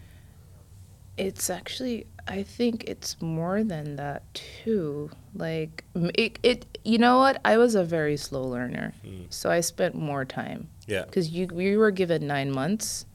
[1.19, 5.11] It's actually, I think it's more than that too.
[5.35, 7.41] Like it, it you know what?
[7.45, 9.23] I was a very slow learner, hmm.
[9.29, 10.69] so I spent more time.
[10.87, 11.05] Yeah.
[11.05, 13.07] because you we were given nine months,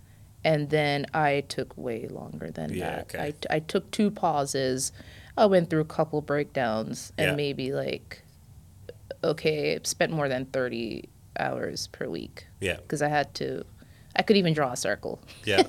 [0.44, 3.16] and then I took way longer than Yeah, that.
[3.16, 3.34] okay.
[3.50, 4.92] I I took two pauses.
[5.38, 7.36] I went through a couple breakdowns and Yeah.
[7.36, 8.24] maybe like,
[9.24, 12.78] okay, spent more than thirty hours per week Yeah.
[12.78, 13.64] because I had to.
[14.16, 15.20] I could even draw a circle.
[15.46, 15.64] Yeah.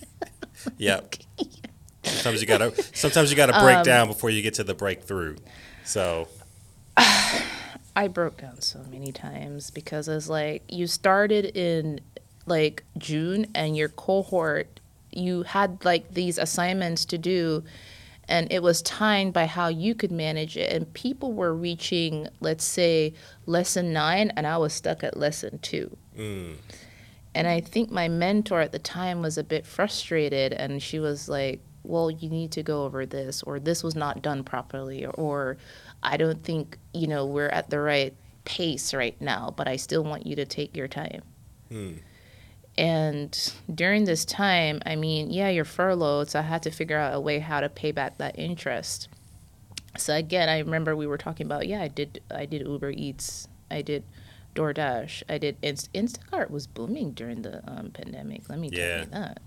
[0.78, 1.00] yeah.
[2.06, 5.36] Sometimes you gotta sometimes you gotta break um, down before you get to the breakthrough.
[5.84, 6.28] So
[6.96, 12.00] I broke down so many times because it's like you started in
[12.46, 14.80] like June and your cohort
[15.12, 17.64] you had like these assignments to do
[18.28, 22.64] and it was timed by how you could manage it and people were reaching let's
[22.64, 23.14] say
[23.46, 25.96] lesson 9 and I was stuck at lesson 2.
[26.18, 26.56] Mm.
[27.34, 31.28] And I think my mentor at the time was a bit frustrated and she was
[31.28, 35.56] like, "Well, you need to go over this or this was not done properly or
[36.02, 40.04] I don't think, you know, we're at the right pace right now, but I still
[40.04, 41.22] want you to take your time."
[42.78, 47.14] And during this time, I mean, yeah, you're furloughed, so I had to figure out
[47.14, 49.08] a way how to pay back that interest.
[49.96, 53.48] So again, I remember we were talking about, yeah, I did I did Uber Eats.
[53.70, 54.04] I did
[54.54, 55.22] DoorDash.
[55.28, 58.48] I did Inst- Instacart was booming during the um, pandemic.
[58.50, 59.00] Let me tell Yeah.
[59.00, 59.40] you that.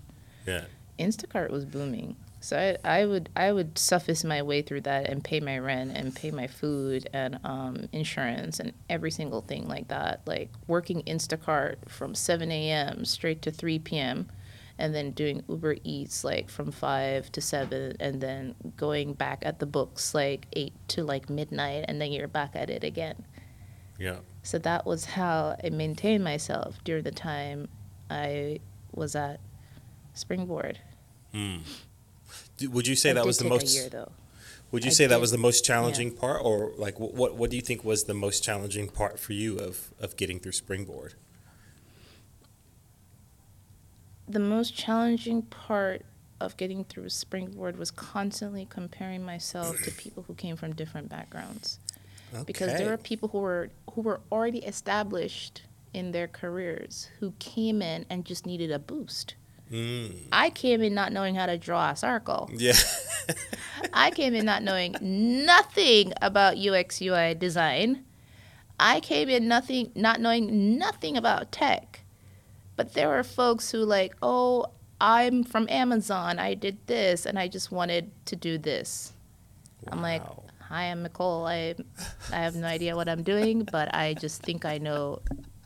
[0.46, 0.64] yeah.
[0.98, 2.16] Instacart was booming.
[2.40, 5.92] So I, I would I would suffice my way through that and pay my rent
[5.94, 10.22] and pay my food and um, insurance and every single thing like that.
[10.24, 13.04] Like working Instacart from 7 a.m.
[13.04, 14.28] straight to 3 p.m.
[14.78, 19.58] and then doing Uber Eats like from 5 to 7 and then going back at
[19.58, 23.26] the books like 8 to like midnight and then you're back at it again.
[23.98, 24.16] Yeah.
[24.42, 27.68] So that was how I maintained myself during the time
[28.08, 28.60] I
[28.94, 29.40] was at
[30.14, 30.78] Springboard.
[32.56, 34.12] Do- Would you say It that did was the take most a year though.
[34.72, 35.20] Would you I say that did.
[35.20, 37.34] was the most challenging part, or like wh- what?
[37.36, 40.52] What do you think was the most challenging part for you of of getting through
[40.52, 41.14] Springboard?
[44.28, 46.02] The most challenging part
[46.40, 51.78] of getting through Springboard was constantly comparing myself to people who came from different backgrounds.
[52.46, 55.62] Because there were people who were who were already established
[55.92, 59.34] in their careers who came in and just needed a boost.
[59.70, 62.50] Mm, I came in not knowing how to draw a circle.
[62.52, 62.74] yeah,
[63.92, 68.04] I came in not knowing nothing about UX UI design.
[68.80, 72.00] I came in nothing not knowing nothing about tech.
[72.76, 74.66] But there were folks who like, "Oh,
[75.00, 76.38] I'm from Amazon.
[76.38, 79.12] I did this and I just wanted to do this."
[79.86, 80.22] I'm like,
[80.68, 81.46] "Hi, I'm Micole.
[81.46, 81.74] I
[82.34, 85.20] I have no idea what I'm doing, but I just think I know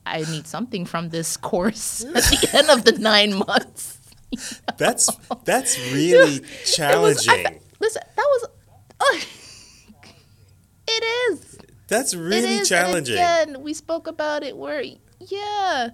[0.06, 3.98] I need something from this course at the end of the 9 months."
[4.78, 5.08] that's
[5.44, 7.60] that's really It was- I challenging.
[7.80, 8.44] listen, that was.
[9.00, 9.18] uh,
[10.86, 11.58] it is.
[11.88, 12.58] that's really is.
[12.58, 13.14] and challenging.
[13.14, 14.82] again, we spoke about it where,
[15.20, 15.88] yeah,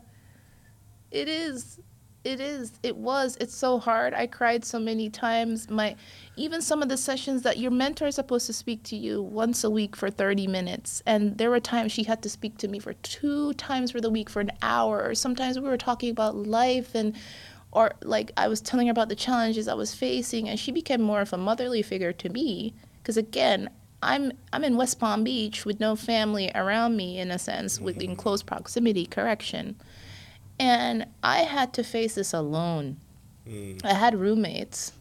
[1.11, 1.79] it is.
[2.23, 2.73] It is.
[2.83, 3.39] It was.
[3.41, 4.13] It's so hard.
[4.13, 5.71] I cried so many times.
[5.71, 5.97] My
[6.37, 9.65] even some of the sessions that your mentor is supposed to speak to you once
[9.65, 12.79] a week for 30 minutes and there were times she had to speak to me
[12.79, 16.35] for two times for the week for an hour or sometimes we were talking about
[16.35, 17.15] life and
[17.73, 21.01] or like I was telling her about the challenges I was facing and she became
[21.01, 23.71] more of a motherly figure to me because again,
[24.03, 27.85] I'm I'm in West Palm Beach with no family around me in a sense, mm-hmm.
[27.85, 29.77] within close proximity, correction.
[30.61, 32.99] And I had to face this alone.
[33.49, 33.83] Mm.
[33.83, 34.93] I had roommates,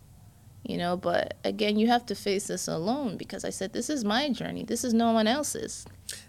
[0.64, 4.06] you know, but again, you have to face this alone because I said, this is
[4.06, 4.64] my journey.
[4.64, 5.86] This is no one else's.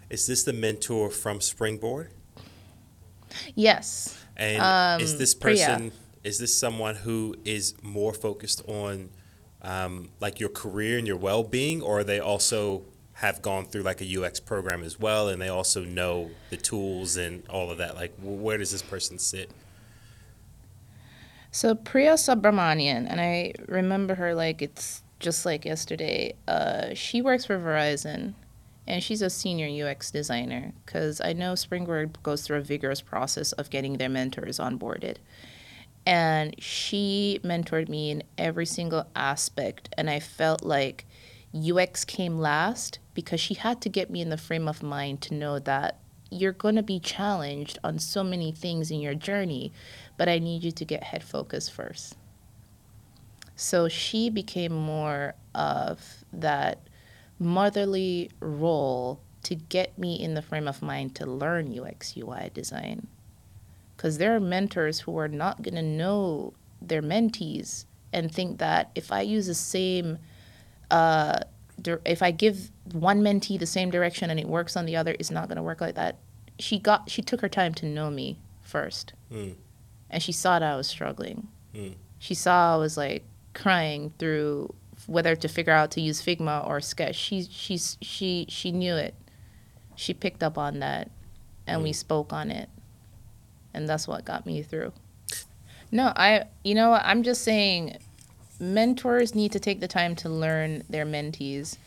[0.09, 2.11] Is this the mentor from Springboard?
[3.55, 4.17] Yes.
[4.35, 5.91] And um, is this person, Priya.
[6.25, 9.11] is this someone who is more focused on
[9.61, 12.83] um, like your career and your well being, or are they also
[13.21, 17.17] have gone through like a UX program as well, and they also know the tools
[17.17, 17.93] and all of that.
[17.93, 19.51] Like, where does this person sit?
[21.51, 26.33] So Priya Subramanian, and I remember her like it's just like yesterday.
[26.47, 28.33] Uh, she works for Verizon,
[28.87, 30.71] and she's a senior UX designer.
[30.83, 35.17] Because I know Springboard goes through a vigorous process of getting their mentors onboarded,
[36.07, 41.05] and she mentored me in every single aspect, and I felt like
[41.53, 45.33] UX came last because she had to get me in the frame of mind to
[45.33, 49.73] know that you're going to be challenged on so many things in your journey,
[50.17, 52.15] but I need you to get head focused first.
[53.55, 56.79] So she became more of that
[57.37, 63.07] motherly role to get me in the frame of mind to learn UX UI design.
[63.95, 68.89] Because there are mentors who are not going to know their mentees and think that
[68.95, 70.17] if I use the same
[70.89, 71.39] uh,
[72.05, 75.31] if I give one mentee the same direction and it works on the other, it's
[75.31, 76.17] not going to work like that.
[76.59, 79.55] She got she took her time to know me first, mm.
[80.09, 81.47] and she saw that I was struggling.
[81.73, 81.95] Mm.
[82.19, 84.73] She saw I was like crying through
[85.07, 87.15] whether to figure out to use Figma or Sketch.
[87.15, 89.15] She she she she knew it.
[89.95, 91.09] She picked up on that,
[91.65, 91.83] and mm.
[91.85, 92.69] we spoke on it,
[93.73, 94.93] and that's what got me through.
[95.91, 97.97] No, I you know I'm just saying
[98.61, 101.77] mentors need to take the time to learn their mentees.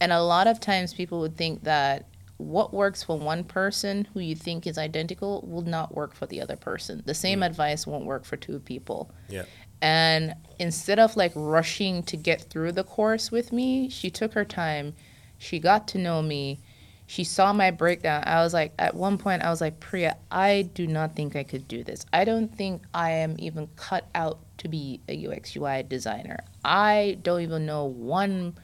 [0.00, 2.06] And a lot of times people would think that
[2.38, 6.40] what works for one person who you think is identical will not work for the
[6.40, 7.02] other person.
[7.04, 7.46] The same mm.
[7.46, 9.10] advice won't work for two people.
[9.28, 9.44] Yeah.
[9.80, 14.44] And instead of like rushing to get through the course with me, she took her
[14.44, 14.94] time.
[15.38, 16.60] She got to know me.
[17.06, 18.22] She saw my breakdown.
[18.26, 21.42] I was like, at one point, I was like, Priya, I do not think I
[21.42, 22.06] could do this.
[22.12, 26.38] I don't think I am even cut out to be a UX UI designer.
[26.64, 28.56] I don't even know one,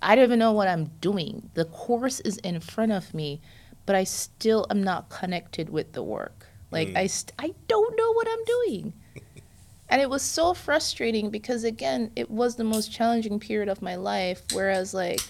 [0.00, 1.50] I don't even know what I'm doing.
[1.54, 3.40] The course is in front of me,
[3.86, 6.46] but I still am not connected with the work.
[6.70, 6.96] Like, mm.
[6.96, 8.92] I, st- I don't know what I'm doing.
[9.88, 13.96] and it was so frustrating because, again, it was the most challenging period of my
[13.96, 14.42] life.
[14.52, 15.20] Whereas, like,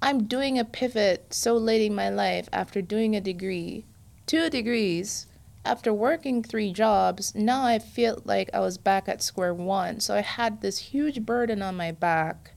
[0.00, 3.84] I'm doing a pivot so late in my life after doing a degree,
[4.26, 5.26] two degrees,
[5.64, 10.00] after working three jobs, now I feel like I was back at square one.
[10.00, 12.52] So I had this huge burden on my back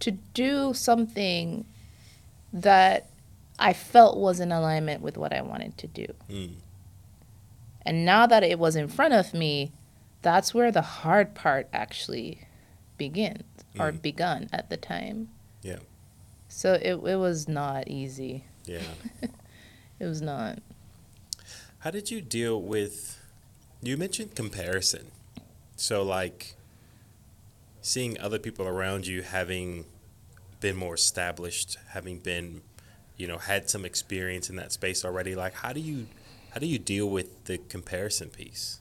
[0.00, 1.64] to do something
[2.52, 3.08] that
[3.58, 6.06] I felt was in alignment with what I wanted to do.
[6.28, 6.54] Mm.
[7.82, 9.72] And now that it was in front of me,
[10.22, 12.40] that's where the hard part actually
[12.96, 13.44] begins
[13.74, 13.80] mm.
[13.80, 15.28] or begun at the time.
[15.62, 15.78] Yeah.
[16.48, 18.44] So it it was not easy.
[18.64, 18.80] Yeah.
[20.00, 20.58] it was not.
[21.84, 23.20] How did you deal with?
[23.82, 25.10] You mentioned comparison.
[25.76, 26.54] So, like,
[27.82, 29.84] seeing other people around you having
[30.60, 32.62] been more established, having been,
[33.18, 35.34] you know, had some experience in that space already.
[35.34, 36.06] Like, how do you,
[36.54, 38.80] how do you deal with the comparison piece?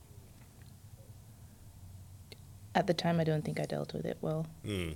[2.74, 4.48] At the time, I don't think I dealt with it well.
[4.66, 4.96] Mm.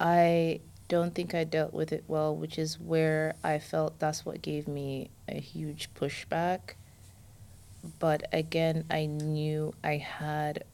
[0.00, 4.42] I don't think I dealt with it well, which is where I felt that's what
[4.42, 6.74] gave me a huge pushback
[7.98, 10.64] but again, I knew I had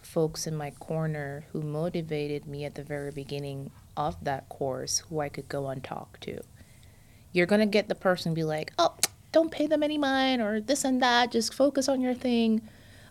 [0.00, 5.20] folks in my corner who motivated me at the very beginning of that course who
[5.20, 6.40] I could go and talk to.
[7.32, 8.94] You're going to get the person be like, oh,
[9.30, 12.62] don't pay them any mind or this and that, just focus on your thing.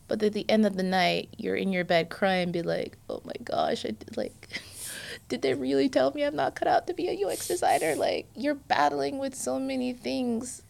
[0.08, 3.22] But at the end of the night, you're in your bed crying, be like, oh
[3.24, 4.62] my gosh, I did like,
[5.30, 7.96] did they really tell me I'm not cut out to be a UX designer?
[7.96, 10.64] Like, you're battling with so many things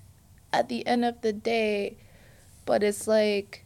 [0.53, 1.97] at the end of the day
[2.65, 3.65] but it's like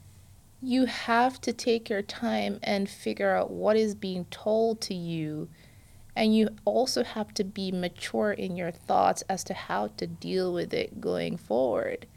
[0.61, 5.47] you have to take your time and figure out what is being told to you
[6.15, 10.53] and you also have to be mature in your thoughts as to how to deal
[10.53, 12.07] with it going forward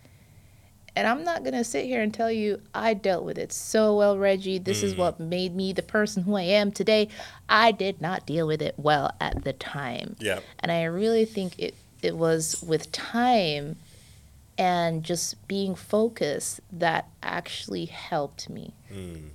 [0.97, 3.97] And I'm not going to sit here and tell you I dealt with it so
[3.97, 4.59] well, Reggie.
[4.59, 4.99] This is mm.
[4.99, 7.09] what made me the person who I am today.
[7.49, 10.17] I did not deal with it well at the time.
[10.19, 10.41] Yeah.
[10.59, 13.77] And I really think it, it was with time
[14.59, 18.75] and just being focused that actually helped me.
[18.93, 19.29] Hmm.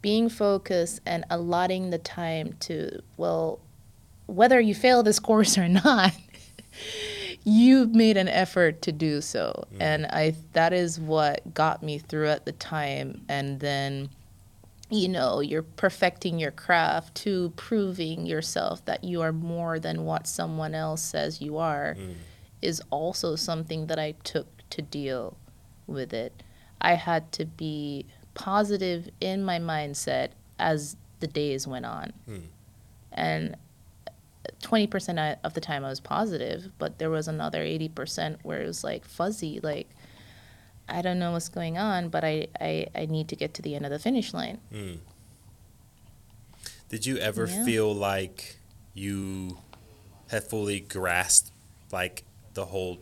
[0.00, 3.58] Being focused and allotting the time to, well,
[4.26, 6.12] whether you fail this course or not,
[7.42, 9.64] you've made an effort to do so.
[9.74, 9.82] Hmm.
[9.82, 13.24] And I that is what got me through at the time.
[13.28, 14.10] And then
[14.90, 20.26] you know, you're perfecting your craft to proving yourself that you are more than what
[20.26, 22.12] someone else says you are hmm.
[22.64, 25.36] Is also something that I took to deal
[25.86, 26.42] with it.
[26.80, 32.12] I had to be positive in my mindset as the days went on.
[32.26, 32.36] Hmm.
[33.12, 33.56] And
[34.62, 38.82] 20% of the time I was positive, but there was another 80% where it was
[38.82, 39.88] like fuzzy, like,
[40.88, 43.74] I don't know what's going on, but I, I, I need to get to the
[43.74, 44.58] end of the finish line.
[44.72, 44.94] Hmm.
[46.88, 47.64] Did you ever Yeah.
[47.64, 48.56] feel like
[48.92, 49.58] you
[50.28, 51.50] had fully grasped
[51.92, 52.24] like
[52.54, 52.98] the whole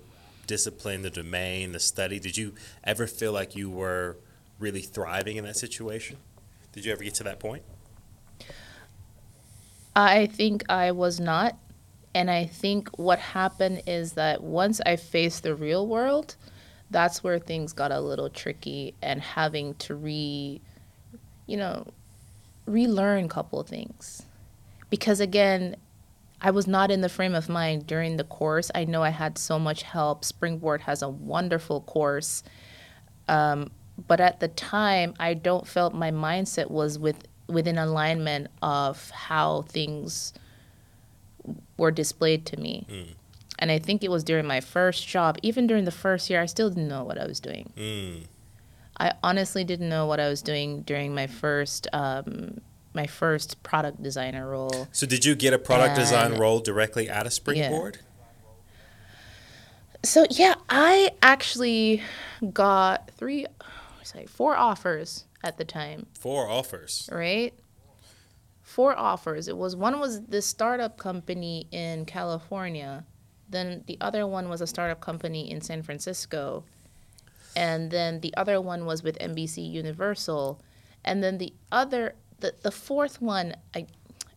[0.46, 2.18] discipline, the domain, the study?
[2.18, 4.16] Did you ever feel like you were
[4.58, 6.16] really thriving in that situation?
[6.72, 7.62] Did you ever get to that point?
[9.94, 11.58] I think I was not.
[12.14, 16.36] And I think what happened is that once I faced the real world,
[16.90, 20.60] that's where things got a little tricky and having to re,
[21.46, 21.86] you know,
[22.66, 24.22] relearn a couple of things.
[24.90, 25.76] Because again,
[26.42, 28.70] I was not in the frame of mind during the course.
[28.74, 30.24] I know I had so much help.
[30.24, 32.42] Springboard has a wonderful course.
[33.28, 33.70] Um,
[34.08, 39.62] but at the time, I don't felt my mindset was with within alignment of how
[39.62, 40.32] things
[41.76, 42.86] were displayed to me.
[43.58, 46.46] And I think it was during my first job, even during the first year, I
[46.46, 47.72] still didn't know what I was doing.
[47.76, 48.24] Mm.
[48.98, 52.60] I honestly didn't know what I was doing during my first um,
[52.94, 54.88] my first product designer role.
[54.92, 57.98] So did you get a product design role directly out of Springboard?
[58.00, 58.08] Yeah.
[60.04, 62.02] So yeah, I actually
[62.52, 63.46] got three,
[64.02, 66.06] sorry, four offers at the time.
[66.18, 67.08] Four offers.
[67.12, 67.54] right?
[68.62, 69.48] Four offers.
[69.48, 73.04] It was one was this startup company in California,
[73.48, 76.64] then the other one was a startup company in San Francisco,
[77.54, 80.60] and then the other one was with NBC Universal,
[81.04, 83.86] and then the other the the fourth one I,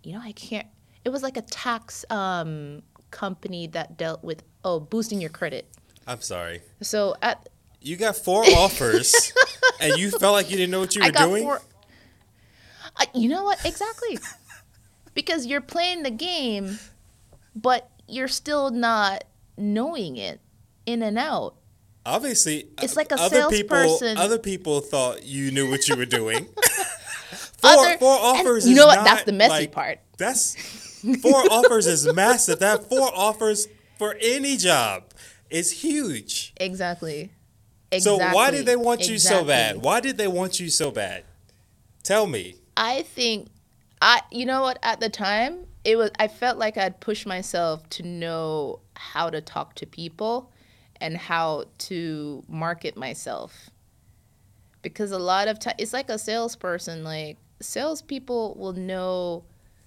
[0.04, 0.68] you know I can't.
[1.04, 2.82] It was like a tax um,
[3.12, 5.68] company that dealt with oh boosting your credit.
[6.08, 6.62] I'm sorry.
[6.82, 7.50] So at
[7.82, 9.34] You got four offers
[9.82, 11.44] and you felt like you didn't know what you were I got doing?
[11.44, 11.62] four.
[12.98, 13.64] I, you know what?
[13.66, 14.18] Exactly.
[15.14, 16.80] because you're playing the game,
[17.56, 19.24] but you're still not
[19.58, 20.40] knowing it
[20.86, 21.56] in and out.
[22.06, 23.76] Obviously, It's like a other people.
[23.78, 24.18] salesperson.
[24.18, 26.48] Other people thought you knew what you were doing.
[27.32, 28.68] four, Other- four offers.
[28.68, 28.96] you know what?
[28.96, 30.00] not, That's the messy like- part.
[30.18, 30.56] That's
[31.22, 32.60] four offers is massive.
[32.60, 33.68] That four offers
[33.98, 35.04] for any job
[35.50, 36.54] is huge.
[36.58, 37.32] Exactly.
[38.00, 39.78] So why did they want you so bad?
[39.82, 41.24] Why did they want you so bad?
[42.04, 42.56] Tell me.
[42.76, 43.48] I think
[44.02, 47.88] I you know what at the time it was I felt like I'd pushed myself
[47.92, 50.52] to know how to talk to people
[51.00, 53.70] and how to market myself.
[54.86, 59.44] Because a lot of time it's like a salesperson, like salespeople will know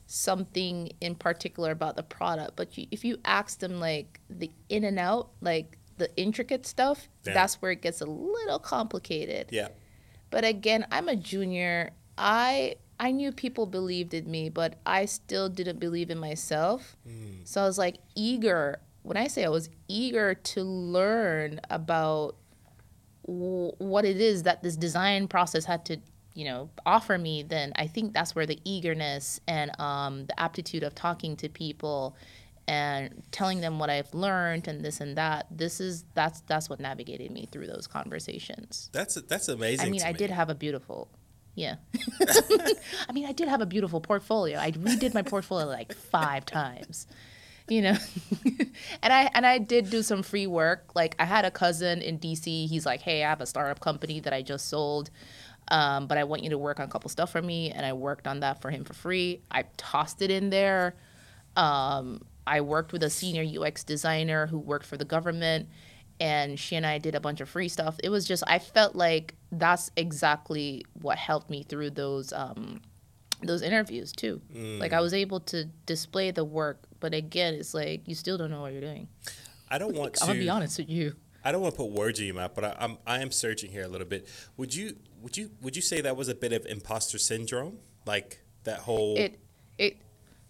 [0.06, 4.82] something in particular about the product, but you, if you ask them like the in
[4.84, 7.34] and out, like the intricate stuff, Yeah.
[7.34, 9.48] that's where it gets a little complicated.
[9.50, 9.68] Yeah.
[10.30, 11.90] But again, I'm a junior.
[12.16, 16.96] I I knew people believed in me, but I still didn't believe in myself.
[17.06, 17.46] Mm.
[17.46, 18.80] So I was like eager.
[19.02, 22.34] When I say I was eager to learn about
[23.28, 25.98] what it is that this design process had to,
[26.34, 30.82] you know, offer me, then I think that's where the eagerness and um, the aptitude
[30.82, 32.16] of talking to people
[32.66, 35.46] and telling them what I've learned and this and that.
[35.50, 38.88] This is that's that's what navigated me through those conversations.
[38.92, 39.86] That's that's amazing.
[39.86, 40.18] I mean, I me.
[40.18, 41.08] did have a beautiful,
[41.54, 41.76] yeah.
[43.08, 44.58] I mean, I did have a beautiful portfolio.
[44.58, 47.06] I redid my portfolio like five times,
[47.70, 47.96] you know.
[49.02, 50.94] and I and I did do some free work.
[50.94, 52.68] Like I had a cousin in DC.
[52.68, 55.10] He's like, "Hey, I have a startup company that I just sold."
[55.70, 57.92] Um, but I want you to work on a couple stuff for me, and I
[57.92, 59.42] worked on that for him for free.
[59.50, 60.96] I tossed it in there.
[61.56, 65.68] Um, I worked with a senior UX designer who worked for the government,
[66.18, 67.96] and she and I did a bunch of free stuff.
[68.02, 72.80] It was just I felt like that's exactly what helped me through those um,
[73.42, 74.40] those interviews too.
[74.54, 75.02] Like I mm.
[75.02, 78.72] was able to display the work, but again, it's like you still don't know what
[78.72, 79.08] you're doing.
[79.70, 80.22] I don't want to.
[80.22, 81.14] I'm gonna be honest with you.
[81.44, 83.70] I don't want to put words in your mouth, but I, I'm I am searching
[83.70, 84.28] here a little bit.
[84.56, 88.40] Would you would you would you say that was a bit of imposter syndrome, like
[88.64, 89.16] that whole?
[89.16, 89.38] It
[89.78, 89.98] it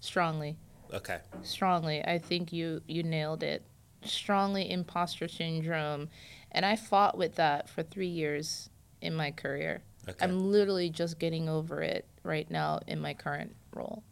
[0.00, 0.56] strongly.
[0.92, 1.18] okay.
[1.42, 3.62] strongly i think you you nailed it
[4.04, 6.08] strongly imposter syndrome
[6.52, 8.70] and i fought with that for three years
[9.00, 10.24] in my career Okay.
[10.24, 14.02] i'm literally just getting over it right now in my current role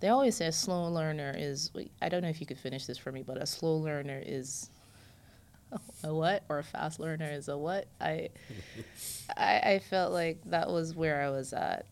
[0.00, 1.70] they always say a slow learner is
[2.00, 4.70] i don't know if you could finish this for me but a slow learner is
[6.04, 8.28] a what or a fast learner is a what i
[9.36, 11.86] i, I felt like that was where i was at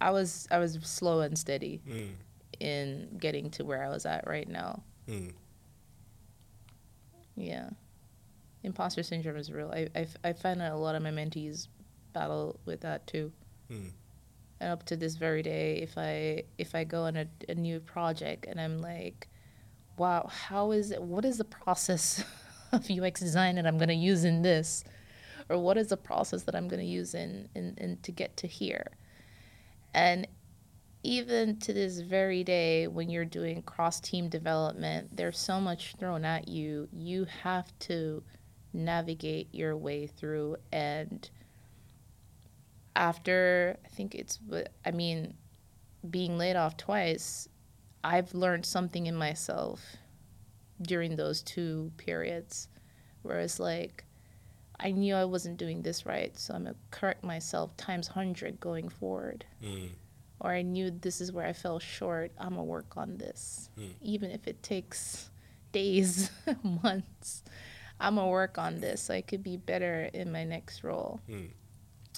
[0.00, 2.12] i was i was slow and steady Mm,
[2.58, 4.82] in getting to where I was at right now.
[5.08, 5.32] mm,
[7.36, 7.70] Yeah.
[8.62, 9.70] Imposter syndrome is real.
[9.70, 11.68] I, I, I find that a lot of my mentees
[12.12, 13.32] battle with that too.
[13.70, 13.90] mm,
[14.60, 17.80] And up to this very day, if I if I go on a, a new
[17.80, 19.28] project and I'm like,
[19.96, 21.02] wow, how is it?
[21.02, 22.24] What is the process
[22.72, 24.84] of UX design that I'm going to use in this?
[25.48, 28.36] Or what is the process that I'm going to use in, in, in to get
[28.38, 28.86] to here?
[29.92, 30.28] And
[31.02, 36.24] even to this very day, when you're doing cross team development, there's so much thrown
[36.24, 36.88] at you.
[36.92, 38.22] You have to
[38.72, 40.56] navigate your way through.
[40.72, 41.28] And
[42.96, 44.38] after, I think it's,
[44.84, 45.34] I mean,
[46.08, 47.48] being laid off twice,
[48.02, 49.96] I've learned something in myself
[50.82, 52.68] during those two periods.
[53.22, 54.04] Whereas, like,
[54.78, 58.88] I knew I wasn't doing this right, so I'm gonna correct myself times 100 going
[58.88, 59.90] forward mm,
[60.40, 63.68] or I knew this is where I fell short, I'm gonna work on this.
[63.78, 63.88] Hmm.
[64.00, 65.30] Even if it takes
[65.70, 66.30] days,
[66.82, 67.44] months,
[68.00, 71.20] I'm gonna work on this so I could be better in my next role.
[71.28, 71.46] Hmm.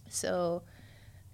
[0.08, 0.62] So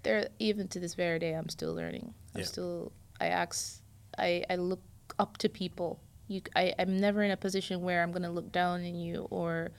[0.02, 2.14] there even to this very day I'm still learning.
[2.34, 2.46] I'm Yeah.
[2.46, 3.82] still I ask
[4.16, 4.82] I, I look
[5.18, 6.00] up to people.
[6.28, 9.70] You I, I'm never in a position where I'm gonna look down on you or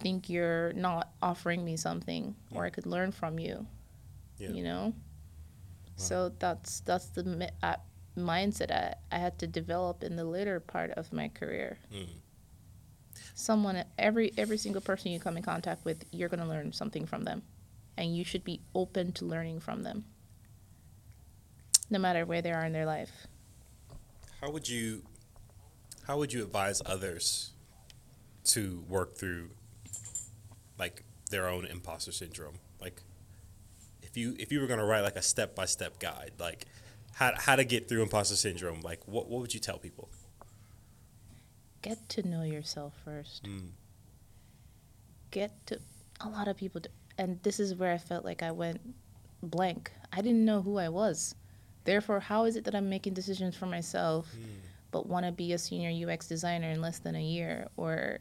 [0.00, 3.66] think you're not offering me something or I could learn from you.
[4.38, 4.50] Yeah.
[4.50, 4.94] You know?
[5.96, 7.74] So that's that's the uh,
[8.16, 11.78] mindset I, I had to develop in the later part of my career.
[11.92, 12.06] mm.
[13.34, 17.24] Someone, every every single person you come in contact with, you're gonna learn something from
[17.24, 17.42] them,
[17.96, 20.04] and you should be open to learning from them,
[21.90, 23.26] no matter where they are in their life.
[24.40, 25.02] How would you
[26.06, 27.50] how would you advise others
[28.44, 29.50] to work through
[30.78, 32.54] like their own imposter syndrome?
[32.80, 33.02] Like
[34.02, 36.66] if you if you were gonna write like a step by step guide, like
[37.14, 40.08] how how to get through imposter syndrome, like what what would you tell people?
[41.82, 43.44] Get to know yourself first.
[43.44, 43.70] Mm.
[45.30, 45.80] Get to
[46.20, 48.80] a lot of people, do, and this is where I felt like I went
[49.42, 49.92] blank.
[50.12, 51.34] I didn't know who I was.
[51.84, 54.26] Therefore, how is it that I'm making decisions for myself?
[54.90, 58.18] but want to be a senior UX designer in less than a year or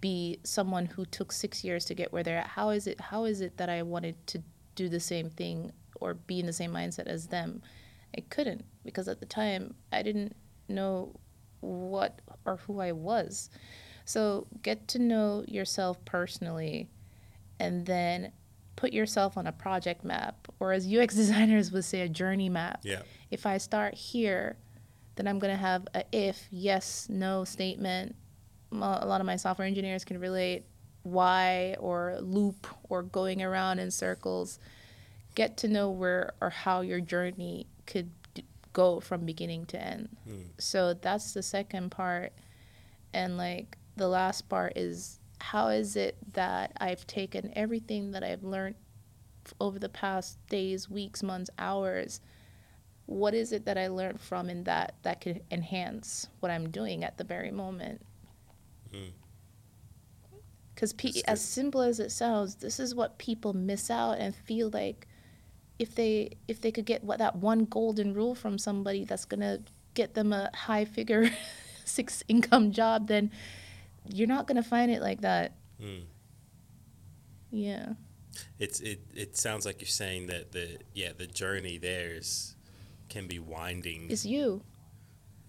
[0.00, 3.24] be someone who took 6 years to get where they're at how is it how
[3.24, 4.42] is it that I wanted to
[4.74, 7.62] do the same thing or be in the same mindset as them
[8.16, 10.36] I couldn't because at the time I didn't
[10.68, 11.14] know
[11.62, 13.48] what or who I was
[14.04, 16.88] so get to know yourself personally
[17.58, 18.32] and then
[18.76, 22.80] put yourself on a project map or as UX designers would say a journey map
[22.82, 23.02] Yeah.
[23.30, 24.56] if I start here,
[25.16, 28.16] then I'm going to have a if, yes, no statement.
[28.72, 30.64] A lot of my software engineers can relate
[31.04, 34.58] why or loop or going around in circles.
[35.34, 38.10] Get to know where or how your journey could
[38.72, 40.08] go from beginning to end.
[40.58, 42.32] So that's the second part.
[43.12, 48.44] And like the last part is how is it that I've taken everything that I've
[48.44, 48.76] learned
[49.60, 52.20] over the past days, weeks, months, hours
[53.06, 57.04] what is it that I learned from in that that could enhance what I'm doing
[57.04, 58.00] at the very moment?
[58.92, 59.10] Mm.
[60.74, 64.70] Because pe- as simple as it sounds, this is what people miss out and feel
[64.72, 65.06] like
[65.78, 69.60] if they if they could get what that one golden rule from somebody that's gonna
[69.94, 71.30] get them a high figure
[71.84, 73.30] six income job, then
[74.08, 75.54] you're not gonna find it like that.
[75.80, 76.04] Mm.
[77.50, 77.94] Yeah.
[78.58, 82.56] It's it it sounds like you're saying that the yeah, the journey there is
[83.08, 84.10] can be winding.
[84.10, 84.62] It's you.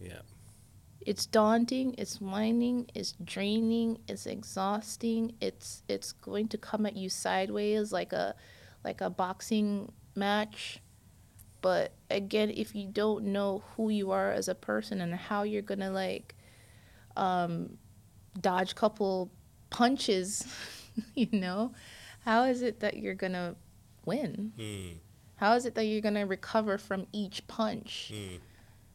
[0.02, 0.20] yeah.
[1.06, 2.90] it's daunting it's winding.
[2.94, 8.36] it's draining it's exhausting it's it's going to come at you sideways like a
[8.84, 10.80] like a boxing match
[11.62, 15.62] but again if you don't know who you are as a person and how you're
[15.62, 16.36] gonna like
[17.18, 17.78] um
[18.40, 19.32] dodge couple
[19.70, 20.46] punches
[21.16, 21.72] you know
[22.26, 23.56] how is it that you're gonna
[24.06, 24.98] win Mm.
[25.38, 28.40] how is it that you're gonna recover from each punch Mm.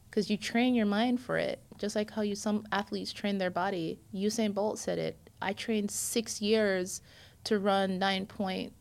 [0.09, 1.59] because you train your mind for it.
[1.77, 3.99] Just like how you some athletes train their body.
[4.13, 5.29] Usain Bolt said it.
[5.41, 7.01] I trained six years
[7.45, 8.73] to run nine point.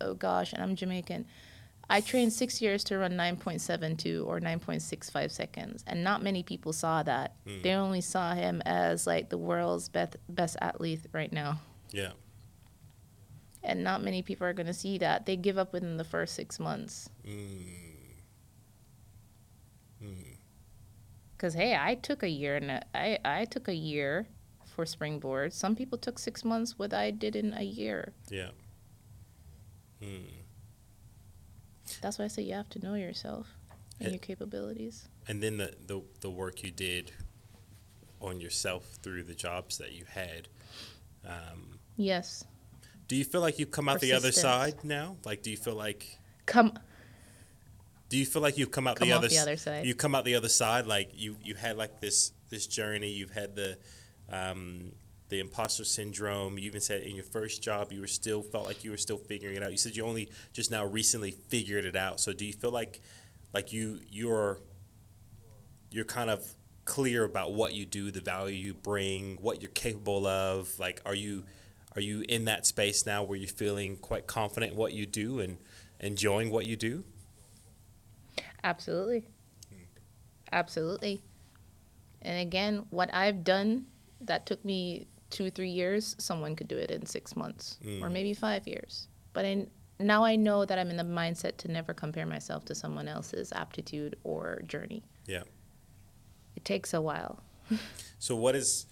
[0.00, 1.26] Oh gosh, and I'm Jamaican.
[1.88, 7.02] I trained six years to run 9.72 or 9.65 seconds, and not many people saw
[7.04, 7.36] that.
[7.46, 7.62] Hmm.
[7.62, 11.60] They only saw him as like the world's best best athlete right now,
[11.92, 12.12] Yeah.
[13.62, 15.26] and not many people are going to see that.
[15.26, 17.08] They give up within the first six months.
[17.24, 17.64] Mm.
[21.38, 24.26] Cause hey, I took a year and I I took a year
[24.64, 25.52] for springboard.
[25.52, 26.78] Some people took six months.
[26.78, 28.12] What I did in a year.
[28.30, 28.50] Yeah.
[30.02, 30.24] Mm.
[32.00, 33.46] That's why I say you have to know yourself
[34.00, 34.10] and Eh.
[34.12, 35.08] your capabilities.
[35.28, 37.12] And then the, the the work you did
[38.20, 40.48] on yourself through the jobs that you had.
[41.26, 42.44] Um, Yes,
[43.08, 45.16] do you feel like you've come out the other side now?
[45.24, 46.78] Like, do you feel like come
[48.08, 49.84] do you feel like you've come out come the other the other side.
[49.84, 53.32] you come out the other side like you you had like this this journey you've
[53.32, 53.76] had the
[54.30, 54.92] um
[55.28, 58.84] the imposter syndrome you even said in your first job you were still felt like
[58.84, 61.96] you were still figuring it out you said you only just now recently figured it
[61.96, 63.00] out so do you feel like
[63.52, 64.58] like you you're
[65.90, 66.54] you're kind of
[66.84, 71.14] clear about what you do the value you bring what you're capable of like are
[71.14, 71.44] you
[71.96, 75.40] are you in that space now where you're feeling quite confident in what you do
[75.40, 75.58] and
[76.00, 77.02] enjoying what you do
[78.66, 79.24] Absolutely.
[80.50, 81.22] Absolutely.
[82.20, 83.86] And again, what I've done
[84.22, 85.06] that took me
[85.36, 88.12] two, three years, someone could do it in six months or Mm.
[88.12, 89.08] maybe five years.
[89.34, 89.70] But in,
[90.00, 93.52] now I know that I'm in the mindset to never compare myself to someone else's
[93.52, 95.02] aptitude or journey.
[95.26, 95.42] Yeah.
[96.56, 97.42] It takes a while.
[98.18, 98.86] So what is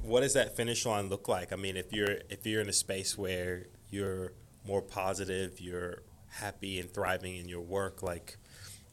[0.00, 1.52] what does that finish line look like?
[1.52, 4.32] I mean, if you're if you're in a space where you're
[4.66, 8.36] more positive, you're happy and thriving in your work, like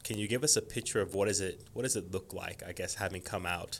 [0.03, 2.61] can you give us a picture of what is it what does it look like,
[2.69, 3.79] I guess, having come out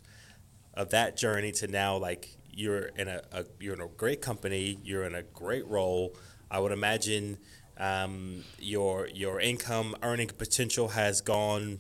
[0.73, 4.79] of that journey to now like you're in a, a you're in a great company,
[4.83, 6.15] you're in a great role.
[6.49, 7.37] I would imagine
[7.77, 11.79] um, your your income earning potential has gone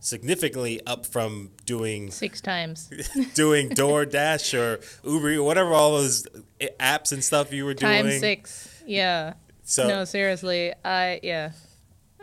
[0.00, 2.90] significantly up from doing Six times.
[3.34, 6.26] doing DoorDash or Uber, or whatever all those
[6.80, 8.04] apps and stuff you were doing.
[8.04, 8.82] Time six.
[8.86, 9.34] Yeah.
[9.62, 10.72] So no, seriously.
[10.84, 11.52] I yeah.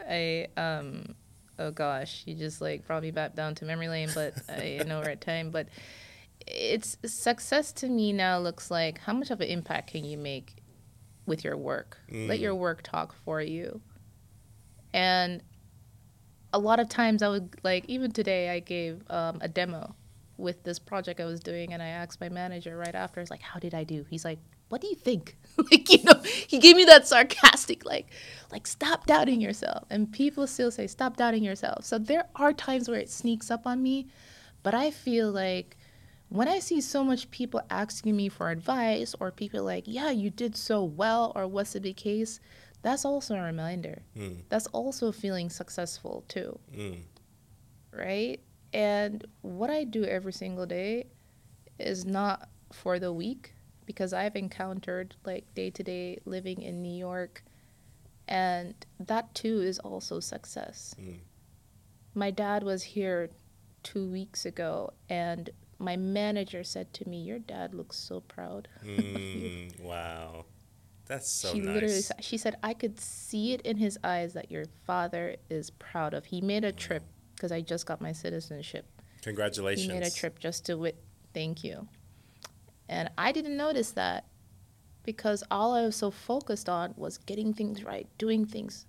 [0.09, 1.15] I um
[1.59, 4.99] oh gosh, you just like brought me back down to memory lane, but I know
[4.99, 5.51] we're at time.
[5.51, 5.67] But
[6.48, 10.56] it's success to me now looks like how much of an impact can you make
[11.26, 12.00] with your work?
[12.10, 12.41] Let Mm.
[12.41, 13.82] your work talk for you.
[14.93, 15.43] And
[16.54, 19.95] a lot of times I would like even today I gave um, a demo
[20.38, 23.41] with this project I was doing and I asked my manager right after, it's like,
[23.41, 24.06] how did I do?
[24.10, 24.39] He's like,
[24.70, 25.36] what do you think?
[25.72, 28.08] like, you know, he gave me that sarcastic, like,
[28.52, 29.86] like stop doubting yourself.
[29.89, 31.86] And people still say, stop doubting yourself.
[31.86, 34.08] So there are times where it sneaks up on me,
[34.62, 35.76] but I feel like
[36.30, 40.30] when I see so much people asking me for advice or people like, yeah, you
[40.30, 42.39] did so well, or what's the big case,
[42.82, 44.03] that's also a reminder.
[44.15, 44.43] Mm.
[44.49, 46.99] That's also feeling successful too Mm.
[47.91, 48.39] right?
[48.73, 51.07] And what I do every single day
[51.80, 53.53] is not for the week
[53.86, 57.43] because I've encountered like day to day living in New York,
[58.28, 60.93] and that too is also success.
[60.99, 61.19] Mm.
[62.13, 63.30] My dad was here
[63.84, 65.49] two weeks ago, and
[65.80, 68.67] my manager said to me, Your dad looks so proud.
[68.86, 69.80] Mm.
[69.82, 70.45] wow,
[71.05, 71.73] that's so she nice.
[71.73, 76.13] literally she said I could see it in his eyes that your father is proud
[76.13, 76.25] of.
[76.25, 77.03] He made a trip
[77.36, 78.86] because I just got my citizenship.
[79.21, 79.88] Congratulations.
[79.88, 80.97] He made a trip just to wit
[81.34, 81.88] thank you.
[82.89, 84.25] And I didn't notice that
[85.03, 88.86] because all I was so focused on was getting things right, doing things.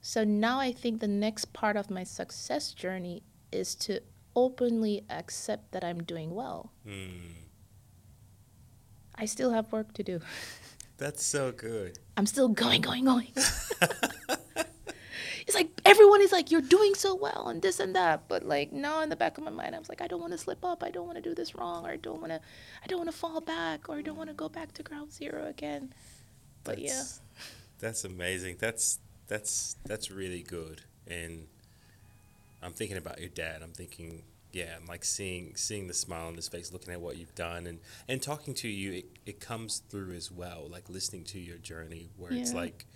[0.00, 3.22] So now I think the next part of my success journey
[3.52, 4.00] is to
[4.34, 6.72] openly accept that I'm doing well.
[6.86, 7.34] Mm.
[9.14, 10.20] I still have work to do.
[10.98, 11.98] That's so good.
[12.16, 13.28] I'm still going, going, going.
[15.46, 18.28] it's like everyone is like, you're doing so well and this and that.
[18.28, 20.32] But like now in the back of my mind, I was like, I don't want
[20.32, 20.82] to slip up.
[20.82, 21.84] I don't want to do this wrong.
[21.84, 22.40] Or I don't want to,
[22.84, 23.88] I don't want to fall back.
[23.88, 25.92] Or I don't want to go back to ground zero again.
[26.64, 27.20] But yeah, That's-
[27.80, 28.56] That's amazing.
[28.60, 30.82] That's that's that's really good.
[31.08, 31.48] And
[32.62, 33.62] I'm thinking about your dad.
[33.62, 37.16] I'm thinking, yeah, I'm like seeing seeing the smile on his face, looking at what
[37.16, 38.92] you've done, and and talking to you.
[38.92, 42.86] It, it comes through as well, like listening to your journey, where it's like,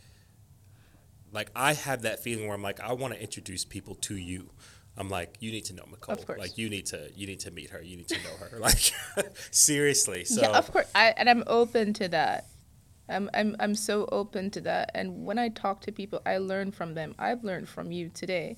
[1.32, 4.50] like I have that feeling where I'm like, I want to introduce people to you.
[4.98, 6.18] I'm like, you need to know Micole.
[6.18, 6.38] Of course.
[6.38, 7.82] Like you need to you need to meet her.
[7.82, 8.58] You need to know her.
[8.60, 8.92] Like
[9.50, 10.24] seriously.
[10.24, 10.86] So yeah, of course.
[10.94, 12.46] I, and I'm open to that.
[13.08, 14.90] I'm, I'm, I'm so open to that.
[14.94, 17.14] And when I talk to people, I learn from them.
[17.18, 18.56] I've learned from you today.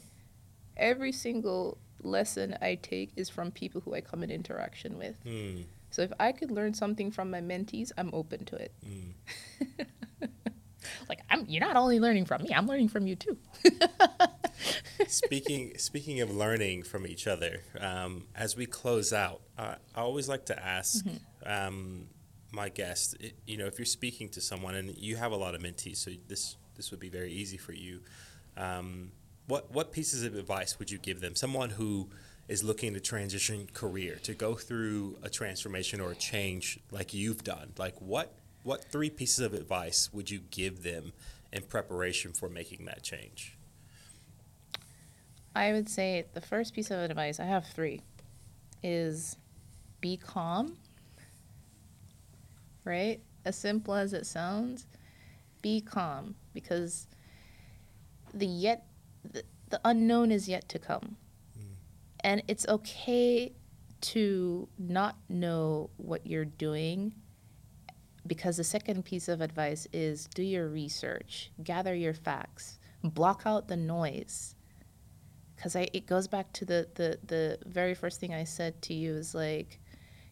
[0.79, 5.17] Every single lesson I take is from people who I come in interaction with.
[5.25, 5.63] Hmm.
[5.91, 8.73] So if I could learn something from my mentees, I'm open to it.
[11.09, 13.37] like I'm you're not only learning from me, I'm learning from you too.
[15.07, 20.29] speaking speaking of learning from each other, um, as we close out, uh, I always
[20.29, 21.05] like to ask
[21.47, 22.09] um,
[22.53, 25.55] my guests, i- you know, if you're speaking to someone and you have a lot
[25.55, 28.01] of mentees, so this this would be very easy for you.
[28.57, 29.13] Um,
[29.49, 31.35] what what pieces of advice would you give them?
[31.35, 32.09] Someone who
[32.47, 37.43] is looking to transition career, to go through a transformation or a change like you've
[37.43, 37.73] done.
[37.77, 41.13] Like what what three pieces of advice would you give them
[41.53, 43.57] in preparation for making that change?
[45.57, 48.03] I would say the first piece of advice, I have three,
[48.83, 49.37] is
[50.01, 50.77] be calm.
[52.85, 53.21] Right?
[53.45, 54.87] As simple as it sounds,
[55.63, 57.07] be calm because
[58.35, 58.88] the yet
[59.25, 61.17] the, the unknown is yet to come.
[61.59, 61.65] Mm.
[62.21, 63.53] And it's okay
[64.01, 67.13] to not know what you're doing
[68.27, 73.69] because the second piece of advice is do your research, gather your facts, block out
[73.69, 74.55] the noise
[75.59, 78.95] because I it goes back to the, the the very first thing I said to
[78.95, 79.81] you is like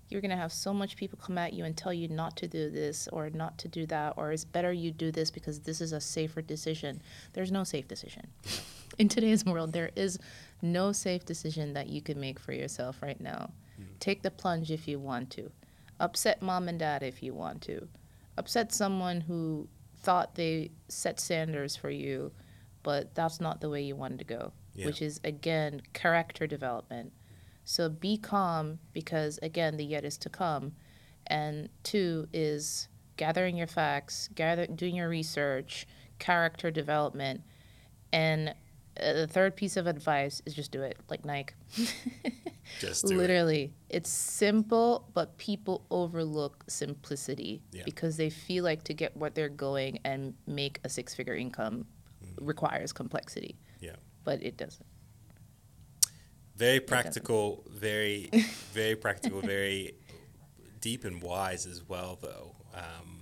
[0.09, 2.71] you're gonna have so much people come at you and tell you not to do
[2.71, 5.93] this or not to do that or it's better you do this because this is
[5.93, 7.03] a safer decision.
[7.33, 8.29] There's no safe decision.
[8.99, 10.19] In today's world, there is
[10.63, 13.51] no safe decision that you can make for yourself right now.
[13.81, 13.93] Mm-hmm.
[14.01, 15.51] Take the plunge if you want to.
[15.99, 17.89] Upset mom and dad if you want to.
[18.39, 19.69] Upset someone who
[20.03, 22.31] thought they set standards for you,
[22.83, 24.87] but that's not the way you wanted to go Yeah.
[24.87, 27.13] which is again character development.
[27.69, 30.73] So be calm because again the yet is to come,
[31.27, 35.87] and two is gathering your facts, gather doing your research,
[36.21, 37.41] character development,
[38.13, 38.51] and
[39.01, 41.55] uh, the third piece of advice is just do it like Nike.
[42.81, 43.19] Just do it.
[43.19, 47.83] Literally, it's simple, but people overlook simplicity Yeah.
[47.85, 51.87] because they feel like to get what they're going and make a six-figure income
[52.41, 53.95] requires complexity, Yeah.
[54.25, 54.85] but it doesn't.
[56.57, 58.31] Very practical, very,
[58.73, 59.95] very practical, very
[60.81, 63.21] deep and wise as well, though, um,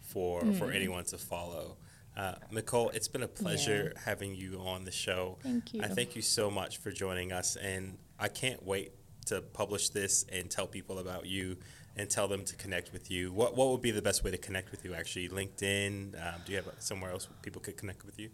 [0.00, 0.76] for for Hmm.
[0.76, 1.76] anyone to follow.
[2.16, 5.38] Uh, Micole, it's been a pleasure having you on the show.
[5.42, 5.82] Thank you.
[5.82, 8.92] I thank you so much for joining us, and I can't wait
[9.26, 11.56] to publish this and tell people about you
[11.96, 13.32] and tell them to connect with you.
[13.32, 14.94] What what would be the best way to connect with you?
[14.94, 16.14] Actually, LinkedIn.
[16.26, 18.30] Um, do you have somewhere else people could connect with you?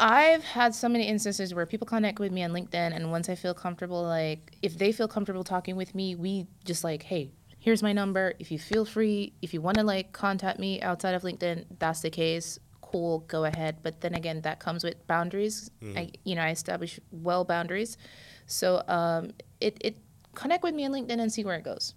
[0.00, 3.34] I've had so many instances where people connect with me on LinkedIn, and once I
[3.34, 7.82] feel comfortable, like if they feel comfortable talking with me, we just like, hey, here's
[7.82, 8.32] my number.
[8.38, 12.00] If you feel free, if you want to like contact me outside of LinkedIn, that's
[12.00, 12.58] the case.
[12.80, 13.76] Cool, go ahead.
[13.82, 15.70] But then again, that comes with boundaries.
[15.96, 17.98] I, you know, I establish well boundaries.
[18.46, 19.98] So um, it it
[20.34, 21.94] connect with me on LinkedIn and see where it goes.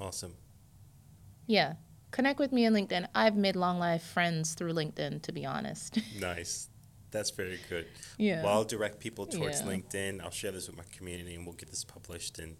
[0.00, 0.34] Awesome.
[1.46, 1.74] Yeah,
[2.10, 3.06] connect with me on LinkedIn.
[3.14, 5.98] I've made long life friends through LinkedIn, to be honest.
[6.20, 6.68] Nice.
[7.14, 7.86] That's very good.
[8.18, 8.42] Yeah.
[8.42, 9.68] Well, I'll direct people towards Yeah.
[9.68, 10.20] LinkedIn.
[10.22, 12.38] I'll share this with my community, and we'll get this published.
[12.38, 12.56] And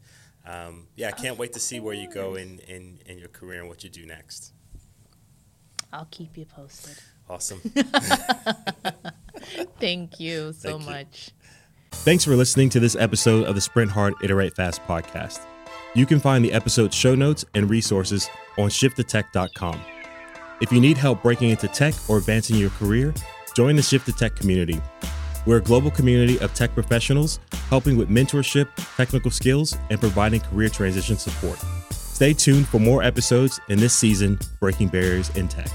[0.47, 3.61] um, yeah, I can't wait to see where you go in, in, in your career
[3.61, 4.53] and what you do next.
[5.93, 6.97] I'll keep you posted.
[7.29, 7.61] Awesome.
[9.81, 10.91] Thank you so Thank you.
[10.91, 11.31] much.
[11.93, 15.41] Thanks for listening to this episode of the Sprint Hard, Iterate Fast podcast.
[15.95, 18.29] You can find the episode show notes and resources
[18.59, 19.81] on shifttotech.com.
[20.61, 23.15] If you need help breaking into tech or advancing your career,
[23.55, 24.81] join the Shift to Tech community.
[25.47, 27.39] We're a global community of tech professionals
[27.69, 31.59] helping with mentorship, technical skills, and providing career transition support.
[31.91, 35.69] Stay tuned for more episodes in this season, Breaking Barriers in Tech.